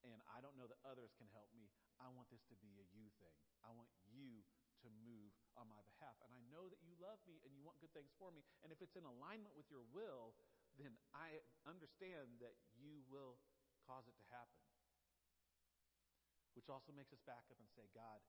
And 0.05 0.19
I 0.29 0.43
don't 0.43 0.53
know 0.59 0.67
that 0.69 0.77
others 0.85 1.15
can 1.17 1.31
help 1.33 1.49
me. 1.55 1.71
I 1.97 2.11
want 2.11 2.29
this 2.29 2.43
to 2.51 2.55
be 2.59 2.77
a 2.77 2.85
you 2.93 3.07
thing. 3.17 3.33
I 3.63 3.71
want 3.71 3.87
you 4.11 4.43
to 4.83 4.89
move 5.07 5.31
on 5.55 5.71
my 5.71 5.79
behalf. 5.87 6.19
And 6.27 6.35
I 6.35 6.43
know 6.51 6.67
that 6.67 6.83
you 6.83 6.93
love 6.99 7.23
me 7.23 7.39
and 7.47 7.55
you 7.55 7.63
want 7.63 7.79
good 7.79 7.95
things 7.95 8.11
for 8.19 8.29
me. 8.29 8.43
And 8.61 8.69
if 8.69 8.83
it's 8.83 8.99
in 8.99 9.07
alignment 9.07 9.55
with 9.55 9.71
your 9.71 9.87
will, 9.95 10.35
then 10.75 10.99
I 11.15 11.39
understand 11.63 12.43
that 12.43 12.53
you 12.75 13.01
will 13.07 13.39
cause 13.87 14.03
it 14.05 14.15
to 14.19 14.25
happen. 14.27 14.59
Which 16.53 16.69
also 16.69 16.93
makes 16.93 17.15
us 17.15 17.23
back 17.25 17.47
up 17.49 17.57
and 17.57 17.69
say, 17.73 17.87
God, 17.95 18.21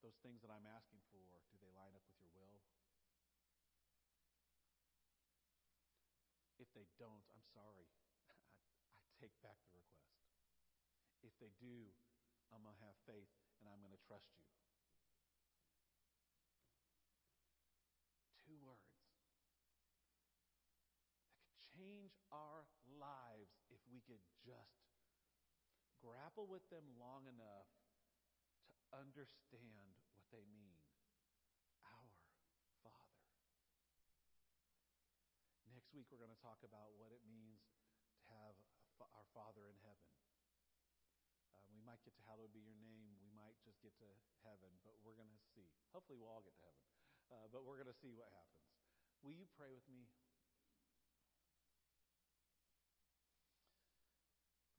those 0.00 0.16
things 0.22 0.40
that 0.46 0.54
I'm 0.54 0.64
asking 0.70 1.02
for, 1.10 1.20
do 1.50 1.56
they 1.58 1.68
line 1.74 1.92
up 1.98 2.06
with 2.06 2.16
your 2.22 2.30
will? 2.32 2.57
If 6.68 6.76
they 6.76 6.88
don't, 7.00 7.24
I'm 7.32 7.46
sorry. 7.56 7.88
I, 8.28 8.36
I 8.36 9.08
take 9.16 9.32
back 9.40 9.56
the 9.72 9.80
request. 9.80 10.20
If 11.24 11.32
they 11.40 11.48
do, 11.56 11.88
I'm 12.52 12.60
going 12.60 12.76
to 12.76 12.84
have 12.84 12.96
faith 13.08 13.32
and 13.56 13.72
I'm 13.72 13.80
going 13.80 13.96
to 13.96 14.04
trust 14.04 14.28
you. 14.36 14.44
Two 18.44 18.60
words 18.60 18.84
that 18.84 19.00
could 19.08 19.24
change 21.72 22.12
our 22.28 22.68
lives 23.00 23.64
if 23.72 23.80
we 23.88 24.04
could 24.04 24.20
just 24.44 24.84
grapple 26.04 26.44
with 26.44 26.68
them 26.68 26.84
long 27.00 27.24
enough 27.24 27.72
to 28.68 28.72
understand 28.92 29.96
what 30.12 30.28
they 30.28 30.44
mean. 30.52 30.84
Our 31.84 32.12
Father. 32.84 33.18
Next 35.88 36.04
week, 36.04 36.12
we're 36.12 36.20
going 36.20 36.36
to 36.36 36.44
talk 36.44 36.60
about 36.68 36.92
what 37.00 37.16
it 37.16 37.24
means 37.24 37.64
to 38.12 38.20
have 38.28 38.52
our 39.00 39.24
Father 39.32 39.72
in 39.72 39.78
heaven. 39.80 40.04
Uh, 41.48 41.64
we 41.72 41.80
might 41.80 42.04
get 42.04 42.12
to 42.12 42.24
hallowed 42.28 42.52
be 42.52 42.60
your 42.60 42.76
name. 42.76 43.16
We 43.24 43.32
might 43.32 43.56
just 43.64 43.80
get 43.80 43.96
to 44.04 44.10
heaven, 44.44 44.68
but 44.84 45.00
we're 45.00 45.16
going 45.16 45.32
to 45.32 45.40
see. 45.56 45.64
Hopefully, 45.96 46.20
we'll 46.20 46.28
all 46.28 46.44
get 46.44 46.52
to 46.60 46.64
heaven, 46.68 46.84
uh, 47.32 47.48
but 47.48 47.64
we're 47.64 47.80
going 47.80 47.88
to 47.88 47.96
see 48.04 48.12
what 48.12 48.28
happens. 48.36 48.68
Will 49.24 49.32
you 49.32 49.48
pray 49.56 49.72
with 49.72 49.88
me? 49.88 50.12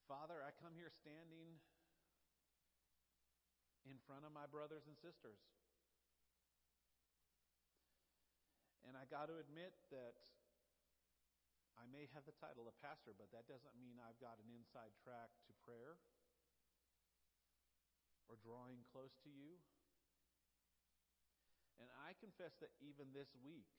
Father, 0.06 0.46
I 0.46 0.54
come 0.62 0.78
here 0.78 0.94
standing 0.94 1.58
in 3.82 3.98
front 4.06 4.30
of 4.30 4.32
my 4.38 4.46
brothers 4.46 4.86
and 4.86 4.94
sisters. 5.02 5.42
And 8.86 8.94
I 8.94 9.10
got 9.10 9.26
to 9.34 9.42
admit 9.42 9.74
that 9.90 10.22
I 11.80 11.88
may 11.88 12.12
have 12.12 12.28
the 12.28 12.36
title 12.36 12.68
of 12.68 12.76
pastor, 12.84 13.16
but 13.16 13.32
that 13.32 13.48
doesn't 13.48 13.72
mean 13.80 14.04
I've 14.04 14.20
got 14.20 14.36
an 14.44 14.52
inside 14.52 14.92
track 15.00 15.32
to 15.48 15.56
prayer 15.64 15.96
or 18.28 18.36
drawing 18.44 18.84
close 18.92 19.16
to 19.24 19.32
you. 19.32 19.56
And 21.80 21.88
I 22.04 22.12
confess 22.20 22.60
that 22.60 22.76
even 22.84 23.16
this 23.16 23.32
week, 23.40 23.72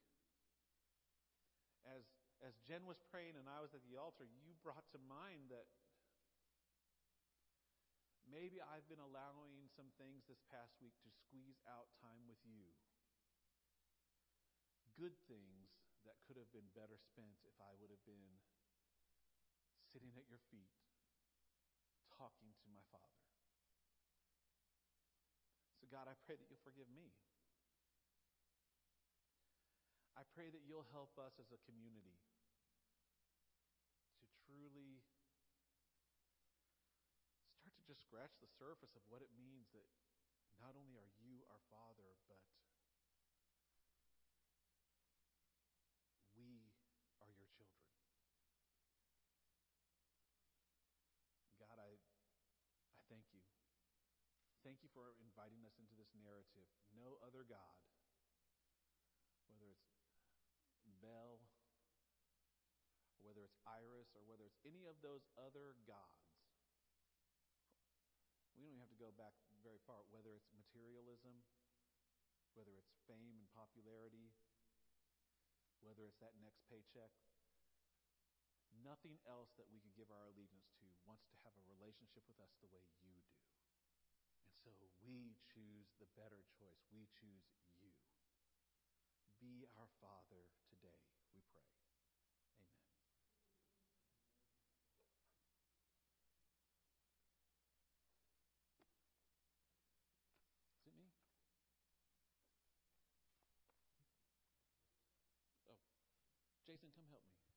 as 1.85 2.09
as 2.41 2.57
Jen 2.65 2.89
was 2.89 2.97
praying 3.13 3.37
and 3.37 3.45
I 3.45 3.61
was 3.61 3.77
at 3.77 3.85
the 3.85 4.01
altar, 4.01 4.25
you 4.25 4.57
brought 4.65 4.89
to 4.97 5.01
mind 5.05 5.53
that 5.53 5.69
maybe 8.25 8.65
I've 8.65 8.89
been 8.89 9.05
allowing 9.05 9.69
some 9.77 9.93
things 10.01 10.25
this 10.25 10.41
past 10.49 10.73
week 10.81 10.97
to 11.05 11.13
squeeze 11.13 11.61
out 11.69 11.93
time 12.01 12.25
with 12.25 12.41
you. 12.49 12.65
Good 14.97 15.21
things 15.29 15.60
that 16.11 16.19
could 16.27 16.35
have 16.35 16.51
been 16.51 16.67
better 16.75 16.99
spent 16.99 17.39
if 17.47 17.55
I 17.63 17.71
would 17.79 17.95
have 17.95 18.03
been 18.03 18.43
sitting 19.95 20.11
at 20.19 20.27
your 20.27 20.43
feet 20.51 20.75
talking 22.11 22.51
to 22.51 22.67
my 22.75 22.83
Father. 22.91 23.23
So, 25.79 25.87
God, 25.87 26.11
I 26.11 26.19
pray 26.27 26.35
that 26.35 26.51
you'll 26.51 26.67
forgive 26.67 26.91
me. 26.91 27.15
I 30.19 30.27
pray 30.35 30.51
that 30.51 30.67
you'll 30.67 30.91
help 30.91 31.15
us 31.15 31.39
as 31.39 31.55
a 31.55 31.63
community 31.63 32.19
to 34.19 34.27
truly 34.51 35.07
start 37.55 37.71
to 37.79 37.87
just 37.87 38.03
scratch 38.03 38.35
the 38.43 38.51
surface 38.59 38.99
of 38.99 39.07
what 39.07 39.23
it 39.23 39.31
means 39.39 39.71
that 39.79 39.87
not 40.59 40.75
only 40.75 40.99
are 40.99 41.09
you 41.23 41.47
our 41.47 41.63
Father, 41.71 42.19
but 42.27 42.43
we 46.41 46.73
are 47.21 47.33
your 47.37 47.49
children. 47.53 47.85
God, 51.61 51.77
I, 51.77 51.93
I 52.97 53.01
thank 53.13 53.29
you. 53.37 53.45
Thank 54.71 54.87
you 54.87 54.95
for 54.95 55.19
inviting 55.19 55.67
us 55.67 55.75
into 55.83 55.99
this 55.99 56.15
narrative. 56.15 56.63
No 56.95 57.19
other 57.27 57.43
God, 57.43 57.75
whether 59.51 59.67
it's 59.67 59.91
Bel, 61.03 61.43
or 63.19 63.27
whether 63.27 63.43
it's 63.43 63.59
Iris, 63.67 64.15
or 64.15 64.23
whether 64.31 64.47
it's 64.47 64.63
any 64.63 64.87
of 64.87 64.95
those 65.03 65.27
other 65.35 65.75
gods, 65.91 66.23
we 68.55 68.63
don't 68.63 68.71
even 68.71 68.79
have 68.79 68.95
to 68.95 69.03
go 69.03 69.11
back 69.11 69.35
very 69.59 69.83
far, 69.91 70.07
whether 70.15 70.39
it's 70.39 70.47
materialism, 70.55 71.43
whether 72.55 72.79
it's 72.79 72.95
fame 73.11 73.43
and 73.43 73.51
popularity, 73.51 74.31
whether 75.83 76.07
it's 76.07 76.23
that 76.23 76.39
next 76.39 76.63
paycheck. 76.71 77.11
Nothing 78.87 79.19
else 79.27 79.51
that 79.59 79.67
we 79.67 79.83
can 79.83 79.91
give 79.99 80.15
our 80.15 80.31
allegiance 80.31 80.71
to 80.79 80.87
wants 81.03 81.27
to 81.27 81.37
have 81.43 81.59
a 81.59 81.65
relationship 81.67 82.23
with 82.31 82.39
us 82.39 82.55
the 82.63 82.71
way 82.71 82.87
you 83.03 83.19
do. 83.19 83.19
So 84.63 84.71
we 85.03 85.35
choose 85.53 85.89
the 85.99 86.07
better 86.17 86.45
choice. 86.59 86.85
We 86.93 87.09
choose 87.19 87.49
you. 87.81 87.93
Be 89.41 89.67
our 89.77 89.89
Father 90.01 90.47
today, 90.69 91.03
we 91.35 91.43
pray. 91.51 91.67
Amen. 92.55 92.71
Is 100.77 100.87
it 100.87 100.95
me? 100.97 101.11
Oh, 105.69 105.77
Jason, 106.67 106.91
come 106.95 107.07
help 107.11 107.25
me. 107.33 107.50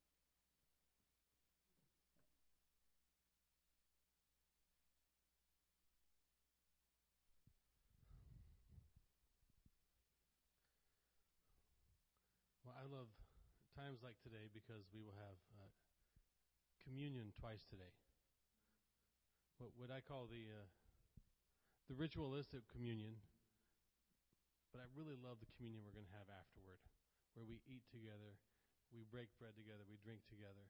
Love 12.94 13.10
times 13.74 14.06
like 14.06 14.22
today 14.22 14.46
because 14.54 14.86
we 14.94 15.02
will 15.02 15.18
have 15.18 15.38
uh, 15.58 15.70
communion 16.86 17.34
twice 17.34 17.66
today. 17.66 17.90
What, 19.58 19.74
what 19.74 19.90
I 19.90 20.06
call 20.06 20.30
the 20.30 20.46
uh, 20.46 20.70
the 21.90 21.98
ritualistic 21.98 22.70
communion, 22.70 23.18
but 24.70 24.80
I 24.80 24.88
really 24.94 25.18
love 25.18 25.42
the 25.42 25.50
communion 25.58 25.82
we're 25.84 25.98
going 25.98 26.08
to 26.08 26.18
have 26.22 26.30
afterward, 26.30 26.80
where 27.34 27.44
we 27.44 27.60
eat 27.66 27.84
together 27.90 28.38
we 28.94 29.02
break 29.10 29.34
bread 29.42 29.58
together, 29.58 29.82
we 29.90 29.98
drink 30.06 30.22
together. 30.30 30.70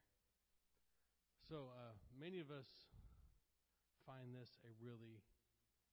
So 1.43 1.75
uh, 1.75 1.99
many 2.15 2.39
of 2.39 2.47
us 2.47 2.87
find 4.07 4.31
this 4.31 4.55
a 4.63 4.71
really 4.79 5.19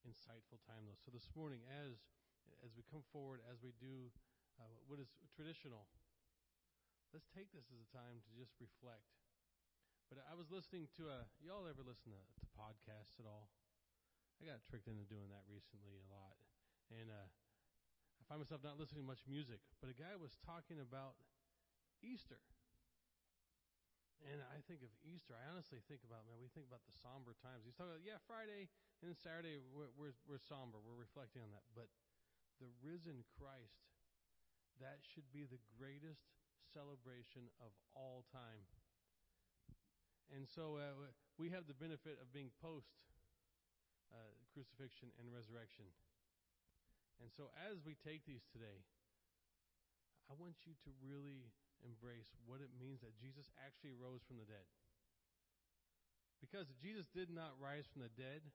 insightful 0.06 0.62
time, 0.62 0.86
though. 0.86 0.96
So 1.02 1.10
this 1.10 1.26
morning, 1.34 1.66
as 1.66 1.98
as 2.62 2.70
we 2.78 2.86
come 2.86 3.02
forward, 3.10 3.42
as 3.50 3.58
we 3.62 3.74
do 3.82 4.14
uh, 4.62 4.78
what 4.86 5.02
is 5.02 5.10
traditional, 5.34 5.90
let's 7.10 7.26
take 7.34 7.50
this 7.50 7.66
as 7.70 7.80
a 7.82 7.90
time 7.90 8.22
to 8.22 8.30
just 8.38 8.54
reflect. 8.62 9.06
But 10.10 10.22
I 10.26 10.34
was 10.34 10.50
listening 10.50 10.90
to 10.98 11.06
a. 11.06 11.26
Y'all 11.38 11.70
ever 11.70 11.86
listen 11.86 12.10
to, 12.10 12.18
to 12.18 12.44
podcasts 12.58 13.18
at 13.22 13.26
all? 13.26 13.46
I 14.42 14.48
got 14.48 14.64
tricked 14.66 14.90
into 14.90 15.06
doing 15.06 15.30
that 15.30 15.46
recently 15.46 15.94
a 16.00 16.06
lot, 16.10 16.34
and 16.90 17.12
uh, 17.12 17.28
I 18.18 18.22
find 18.26 18.40
myself 18.42 18.64
not 18.64 18.80
listening 18.80 19.04
to 19.04 19.10
much 19.10 19.22
music. 19.28 19.62
But 19.78 19.92
a 19.92 19.96
guy 19.96 20.16
was 20.18 20.34
talking 20.42 20.80
about 20.82 21.14
Easter. 22.02 22.40
And 24.20 24.44
I 24.52 24.60
think 24.68 24.84
of 24.84 24.92
Easter. 25.00 25.32
I 25.32 25.48
honestly 25.48 25.80
think 25.88 26.04
about, 26.04 26.28
man, 26.28 26.36
we 26.36 26.52
think 26.52 26.68
about 26.68 26.84
the 26.84 26.92
somber 26.92 27.32
times. 27.40 27.64
He's 27.64 27.72
talking 27.72 27.96
about, 27.96 28.04
yeah, 28.04 28.20
Friday 28.28 28.68
and 29.00 29.16
Saturday, 29.16 29.56
we're, 29.72 29.88
we're, 29.96 30.12
we're 30.28 30.42
somber. 30.44 30.76
We're 30.76 31.00
reflecting 31.00 31.40
on 31.40 31.48
that. 31.56 31.64
But 31.72 31.88
the 32.60 32.68
risen 32.84 33.24
Christ, 33.40 33.88
that 34.76 35.00
should 35.08 35.24
be 35.32 35.48
the 35.48 35.60
greatest 35.72 36.39
celebration 36.70 37.50
of 37.60 37.70
all 37.94 38.24
time. 38.30 38.62
And 40.30 40.46
so 40.46 40.78
uh, 40.78 41.10
we 41.38 41.50
have 41.50 41.66
the 41.66 41.74
benefit 41.74 42.22
of 42.22 42.30
being 42.30 42.54
post 42.62 42.94
uh, 44.14 44.34
crucifixion 44.54 45.10
and 45.18 45.30
resurrection. 45.30 45.86
And 47.18 47.28
so 47.34 47.50
as 47.58 47.82
we 47.82 47.98
take 48.00 48.24
these 48.24 48.46
today, 48.48 48.86
I 50.30 50.38
want 50.38 50.62
you 50.62 50.78
to 50.86 50.90
really 51.02 51.50
embrace 51.82 52.30
what 52.46 52.62
it 52.62 52.70
means 52.78 53.02
that 53.02 53.18
Jesus 53.18 53.50
actually 53.58 53.96
rose 53.98 54.22
from 54.22 54.38
the 54.38 54.46
dead. 54.46 54.66
Because 56.38 56.72
if 56.72 56.78
Jesus 56.80 57.10
did 57.12 57.28
not 57.28 57.58
rise 57.60 57.84
from 57.90 58.06
the 58.06 58.14
dead, 58.16 58.46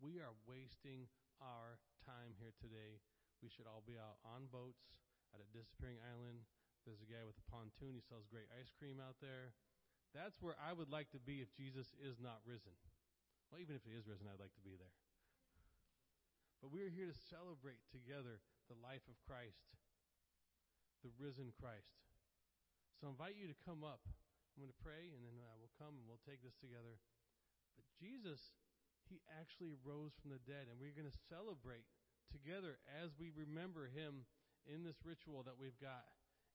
we 0.00 0.22
are 0.22 0.32
wasting 0.48 1.10
our 1.42 1.76
time 2.06 2.32
here 2.40 2.54
today. 2.56 3.02
We 3.44 3.52
should 3.52 3.68
all 3.68 3.84
be 3.84 4.00
out 4.00 4.22
on 4.24 4.48
boats 4.48 5.02
at 5.36 5.42
a 5.42 5.52
disappearing 5.52 6.00
island. 6.00 6.48
There's 6.84 7.00
a 7.00 7.08
guy 7.08 7.24
with 7.24 7.40
a 7.40 7.46
pontoon. 7.48 7.96
He 7.96 8.04
sells 8.04 8.28
great 8.28 8.48
ice 8.52 8.68
cream 8.76 9.00
out 9.00 9.16
there. 9.24 9.56
That's 10.12 10.38
where 10.38 10.54
I 10.60 10.76
would 10.76 10.92
like 10.92 11.10
to 11.16 11.20
be 11.20 11.40
if 11.40 11.50
Jesus 11.56 11.90
is 11.98 12.20
not 12.20 12.44
risen. 12.44 12.76
Well, 13.48 13.58
even 13.58 13.74
if 13.74 13.82
he 13.82 13.96
is 13.96 14.06
risen, 14.06 14.28
I'd 14.28 14.40
like 14.40 14.54
to 14.54 14.66
be 14.66 14.76
there. 14.76 14.94
But 16.60 16.70
we're 16.70 16.92
here 16.92 17.10
to 17.10 17.26
celebrate 17.28 17.82
together 17.92 18.40
the 18.68 18.78
life 18.80 19.04
of 19.10 19.20
Christ, 19.28 19.76
the 21.04 21.12
risen 21.20 21.52
Christ. 21.56 22.04
So 23.00 23.08
I 23.08 23.12
invite 23.12 23.36
you 23.36 23.50
to 23.50 23.64
come 23.64 23.84
up. 23.84 24.00
I'm 24.54 24.62
going 24.62 24.72
to 24.72 24.84
pray, 24.86 25.10
and 25.12 25.20
then 25.26 25.36
uh, 25.42 25.56
we'll 25.58 25.74
come 25.76 25.98
and 25.98 26.06
we'll 26.06 26.22
take 26.24 26.40
this 26.40 26.56
together. 26.62 27.00
But 27.74 27.84
Jesus, 27.98 28.54
He 29.10 29.20
actually 29.34 29.74
rose 29.82 30.14
from 30.16 30.30
the 30.30 30.40
dead, 30.46 30.70
and 30.70 30.78
we're 30.78 30.94
going 30.94 31.10
to 31.10 31.26
celebrate 31.26 31.84
together 32.30 32.78
as 32.86 33.12
we 33.18 33.34
remember 33.34 33.90
Him 33.90 34.24
in 34.64 34.86
this 34.86 35.02
ritual 35.02 35.42
that 35.44 35.58
we've 35.58 35.76
got. 35.82 36.06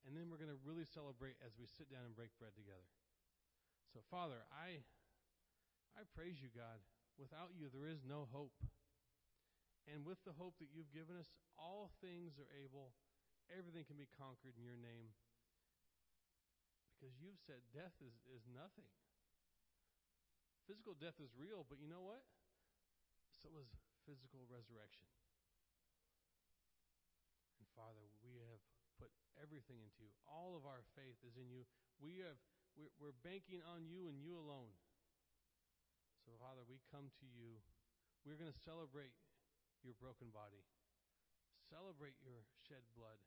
And 0.07 0.15
then 0.15 0.31
we're 0.31 0.39
going 0.39 0.53
to 0.53 0.61
really 0.63 0.87
celebrate 0.87 1.35
as 1.43 1.55
we 1.59 1.67
sit 1.67 1.91
down 1.91 2.07
and 2.07 2.15
break 2.15 2.31
bread 2.39 2.55
together. 2.55 2.87
So, 3.91 3.99
Father, 4.07 4.45
I, 4.53 4.85
I 5.97 6.07
praise 6.15 6.39
you, 6.39 6.49
God. 6.53 6.79
Without 7.19 7.51
you, 7.57 7.67
there 7.67 7.89
is 7.89 8.05
no 8.07 8.29
hope. 8.31 8.55
And 9.89 10.05
with 10.05 10.21
the 10.23 10.37
hope 10.37 10.55
that 10.61 10.71
you've 10.71 10.93
given 10.93 11.17
us, 11.17 11.27
all 11.57 11.91
things 11.99 12.37
are 12.39 12.47
able, 12.55 12.95
everything 13.49 13.83
can 13.83 13.97
be 13.97 14.07
conquered 14.15 14.55
in 14.55 14.63
your 14.63 14.79
name. 14.79 15.11
Because 16.95 17.15
you've 17.19 17.39
said 17.43 17.63
death 17.71 17.95
is, 18.03 18.15
is 18.29 18.43
nothing. 18.47 18.87
Physical 20.69 20.93
death 20.93 21.17
is 21.17 21.33
real, 21.33 21.65
but 21.65 21.81
you 21.81 21.89
know 21.89 22.03
what? 22.03 22.21
So 23.41 23.49
is 23.57 23.71
physical 24.03 24.45
resurrection. 24.51 25.07
And 27.57 27.65
Father, 27.73 28.08
everything 29.39 29.81
into 29.81 30.03
you. 30.03 30.11
All 30.27 30.53
of 30.53 30.67
our 30.67 30.83
faith 30.93 31.17
is 31.25 31.35
in 31.39 31.49
you. 31.49 31.63
We 31.99 32.23
have 32.23 32.37
we're, 32.77 32.93
we're 33.01 33.17
banking 33.25 33.59
on 33.65 33.87
you 33.87 34.07
and 34.07 34.19
you 34.21 34.37
alone. 34.39 34.71
So 36.23 36.35
Father, 36.37 36.63
we 36.67 36.79
come 36.93 37.09
to 37.19 37.27
you. 37.27 37.59
We're 38.27 38.37
going 38.37 38.51
to 38.51 38.63
celebrate 38.67 39.15
your 39.81 39.95
broken 39.95 40.29
body, 40.35 40.61
celebrate 41.71 42.19
your 42.19 42.43
shed 42.67 42.83
blood, 42.93 43.17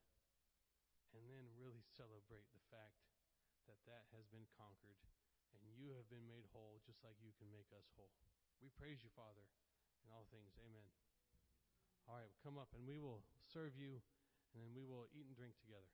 and 1.16 1.24
then 1.28 1.48
really 1.56 1.80
celebrate 1.96 2.44
the 2.52 2.64
fact 2.68 2.96
that 3.68 3.80
that 3.88 4.04
has 4.12 4.28
been 4.28 4.44
conquered 4.56 5.00
and 5.62 5.72
you 5.78 5.94
have 5.94 6.08
been 6.10 6.24
made 6.26 6.44
whole 6.50 6.82
just 6.82 7.00
like 7.06 7.16
you 7.22 7.32
can 7.38 7.48
make 7.52 7.68
us 7.72 7.86
whole. 7.94 8.12
We 8.60 8.68
praise 8.74 9.00
you, 9.00 9.10
Father, 9.14 9.46
in 10.04 10.08
all 10.10 10.26
things. 10.28 10.52
Amen. 10.60 10.88
All 12.10 12.18
right, 12.18 12.34
come 12.42 12.58
up 12.58 12.74
and 12.74 12.82
we 12.82 12.98
will 12.98 13.22
serve 13.46 13.78
you 13.78 14.02
and 14.52 14.60
then 14.60 14.72
we 14.74 14.84
will 14.84 15.08
eat 15.14 15.30
and 15.30 15.36
drink 15.38 15.56
together. 15.62 15.88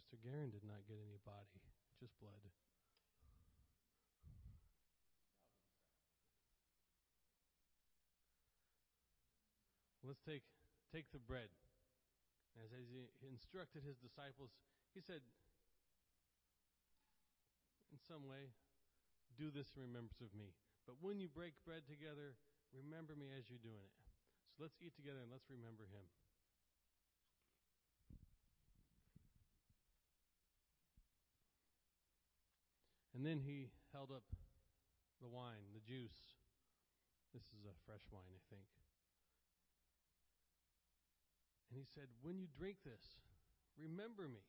Pastor 0.00 0.16
Garen 0.24 0.48
did 0.48 0.64
not 0.64 0.80
get 0.88 0.96
any 0.96 1.20
body, 1.28 1.60
just 2.00 2.16
blood. 2.24 2.40
Let's 10.00 10.24
take 10.24 10.40
take 10.88 11.12
the 11.12 11.20
bread. 11.20 11.52
As, 12.56 12.72
as 12.72 12.88
he 12.88 13.04
instructed 13.28 13.84
his 13.84 14.00
disciples, 14.00 14.56
he 14.96 15.04
said, 15.04 15.20
in 17.92 18.00
some 18.00 18.24
way, 18.24 18.56
do 19.36 19.52
this 19.52 19.68
in 19.76 19.84
remembrance 19.84 20.24
of 20.24 20.32
me. 20.32 20.56
But 20.88 20.96
when 21.04 21.20
you 21.20 21.28
break 21.28 21.52
bread 21.68 21.84
together, 21.84 22.40
remember 22.72 23.12
me 23.12 23.28
as 23.36 23.52
you're 23.52 23.60
doing 23.60 23.84
it. 23.84 23.92
So 24.56 24.64
let's 24.64 24.80
eat 24.80 24.96
together 24.96 25.20
and 25.20 25.28
let's 25.28 25.52
remember 25.52 25.84
him. 25.92 26.08
And 33.20 33.28
then 33.28 33.44
he 33.44 33.68
held 33.92 34.08
up 34.08 34.24
the 35.20 35.28
wine, 35.28 35.76
the 35.76 35.84
juice. 35.84 36.40
This 37.36 37.44
is 37.52 37.68
a 37.68 37.76
fresh 37.84 38.00
wine, 38.08 38.32
I 38.32 38.40
think. 38.48 38.64
And 41.68 41.76
he 41.76 41.84
said, 41.84 42.08
When 42.24 42.40
you 42.40 42.48
drink 42.48 42.80
this, 42.80 43.20
remember 43.76 44.24
me. 44.24 44.40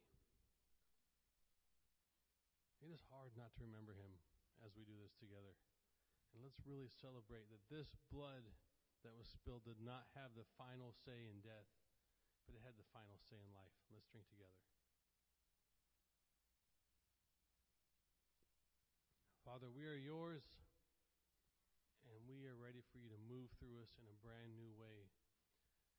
It 2.80 2.96
is 2.96 3.04
hard 3.12 3.36
not 3.36 3.52
to 3.60 3.68
remember 3.68 3.92
him 3.92 4.16
as 4.64 4.72
we 4.80 4.88
do 4.88 4.96
this 5.04 5.20
together. 5.20 5.52
And 6.32 6.40
let's 6.40 6.64
really 6.64 6.88
celebrate 6.88 7.52
that 7.52 7.68
this 7.68 7.92
blood 8.08 8.48
that 9.04 9.20
was 9.20 9.28
spilled 9.28 9.68
did 9.68 9.84
not 9.84 10.08
have 10.16 10.32
the 10.32 10.48
final 10.56 10.96
say 11.04 11.28
in 11.28 11.44
death, 11.44 11.68
but 12.48 12.56
it 12.56 12.64
had 12.64 12.80
the 12.80 12.88
final 12.96 13.20
say 13.28 13.36
in 13.36 13.52
life. 13.52 13.76
Let's 13.92 14.08
drink 14.08 14.32
together. 14.32 14.56
Father, 19.52 19.68
we 19.68 19.84
are 19.84 20.00
yours, 20.00 20.48
and 22.08 22.24
we 22.24 22.48
are 22.48 22.56
ready 22.56 22.80
for 22.88 23.04
you 23.04 23.12
to 23.12 23.20
move 23.28 23.52
through 23.60 23.84
us 23.84 23.92
in 24.00 24.08
a 24.08 24.16
brand 24.24 24.56
new 24.56 24.72
way 24.80 25.12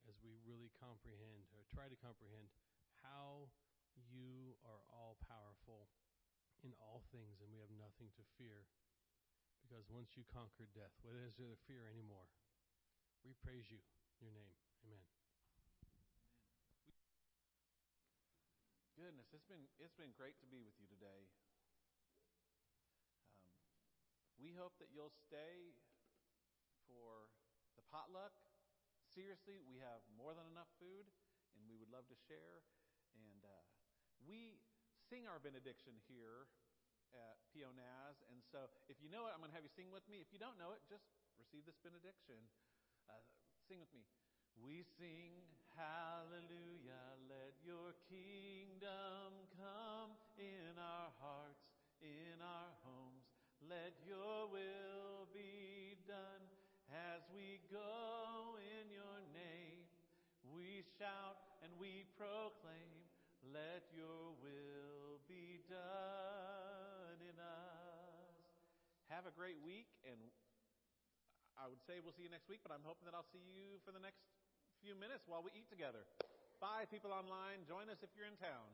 as 0.08 0.16
we 0.24 0.40
really 0.40 0.72
comprehend, 0.80 1.44
or 1.52 1.60
try 1.68 1.84
to 1.84 1.98
comprehend, 2.00 2.48
how 3.04 3.52
you 4.08 4.56
are 4.64 4.80
all 4.88 5.20
powerful 5.28 5.92
in 6.64 6.72
all 6.80 7.04
things, 7.12 7.44
and 7.44 7.52
we 7.52 7.60
have 7.60 7.68
nothing 7.76 8.08
to 8.16 8.24
fear. 8.40 8.64
Because 9.60 9.84
once 9.92 10.16
you 10.16 10.24
conquered 10.32 10.72
death, 10.72 10.96
what 11.04 11.12
is 11.20 11.36
there 11.36 11.52
to 11.52 11.60
fear 11.68 11.84
anymore? 11.92 12.32
We 13.20 13.36
praise 13.44 13.68
you, 13.68 13.84
your 14.16 14.32
name. 14.32 14.56
Amen. 14.88 15.04
Goodness, 18.96 19.28
it's 19.36 19.44
been 19.44 19.68
it's 19.76 19.92
been 20.00 20.16
great 20.16 20.40
to 20.40 20.48
be 20.48 20.64
with 20.64 20.80
you 20.80 20.88
today. 20.88 21.28
We 24.42 24.58
hope 24.58 24.74
that 24.82 24.90
you'll 24.90 25.14
stay 25.14 25.70
for 26.90 27.30
the 27.78 27.86
potluck. 27.86 28.34
Seriously, 29.06 29.62
we 29.62 29.78
have 29.78 30.02
more 30.18 30.34
than 30.34 30.42
enough 30.50 30.66
food, 30.82 31.06
and 31.54 31.62
we 31.70 31.78
would 31.78 31.94
love 31.94 32.10
to 32.10 32.18
share. 32.26 32.66
And 33.14 33.46
uh, 33.46 33.62
we 34.26 34.58
sing 35.06 35.30
our 35.30 35.38
benediction 35.38 35.94
here 36.10 36.50
at 37.14 37.38
Pionaz. 37.54 38.18
And 38.34 38.42
so 38.42 38.66
if 38.90 38.98
you 38.98 39.06
know 39.14 39.30
it, 39.30 39.32
I'm 39.32 39.38
going 39.38 39.54
to 39.54 39.58
have 39.58 39.62
you 39.62 39.70
sing 39.70 39.94
with 39.94 40.02
me. 40.10 40.18
If 40.18 40.34
you 40.34 40.42
don't 40.42 40.58
know 40.58 40.74
it, 40.74 40.82
just 40.90 41.06
receive 41.38 41.62
this 41.62 41.78
benediction. 41.78 42.42
Uh, 43.06 43.22
sing 43.70 43.78
with 43.78 43.94
me. 43.94 44.02
We 44.58 44.82
sing 44.98 45.38
hallelujah, 45.78 47.16
let 47.30 47.56
your 47.62 47.94
kingdom 48.10 49.48
come 49.54 50.12
in 50.34 50.74
our 50.76 51.14
hearts, 51.22 51.62
in 52.02 52.42
our. 52.42 52.81
Let 53.70 53.94
your 54.02 54.50
will 54.50 55.30
be 55.30 55.94
done 56.10 56.42
as 56.90 57.22
we 57.30 57.62
go 57.70 58.58
in 58.58 58.90
your 58.90 59.18
name. 59.30 59.86
We 60.50 60.82
shout 60.98 61.38
and 61.62 61.70
we 61.78 62.02
proclaim, 62.18 62.90
let 63.54 63.86
your 63.94 64.34
will 64.42 65.22
be 65.30 65.62
done 65.70 67.18
in 67.22 67.38
us. 67.38 68.34
have 69.14 69.30
a 69.30 69.34
great 69.38 69.60
week, 69.62 69.86
and 70.02 70.18
I 71.54 71.70
would 71.70 71.80
say 71.86 72.02
we'll 72.02 72.16
see 72.18 72.26
you 72.26 72.34
next 72.34 72.50
week, 72.50 72.66
but 72.66 72.74
I'm 72.74 72.82
hoping 72.82 73.06
that 73.06 73.14
I'll 73.14 73.30
see 73.30 73.46
you 73.46 73.78
for 73.86 73.94
the 73.94 74.02
next 74.02 74.26
few 74.82 74.98
minutes 74.98 75.30
while 75.30 75.44
we 75.44 75.54
eat 75.54 75.70
together. 75.70 76.02
Bye, 76.58 76.90
people 76.90 77.14
online. 77.14 77.62
Join 77.70 77.86
us 77.86 78.02
if 78.02 78.10
you're 78.18 78.26
in 78.26 78.34
town. 78.42 78.66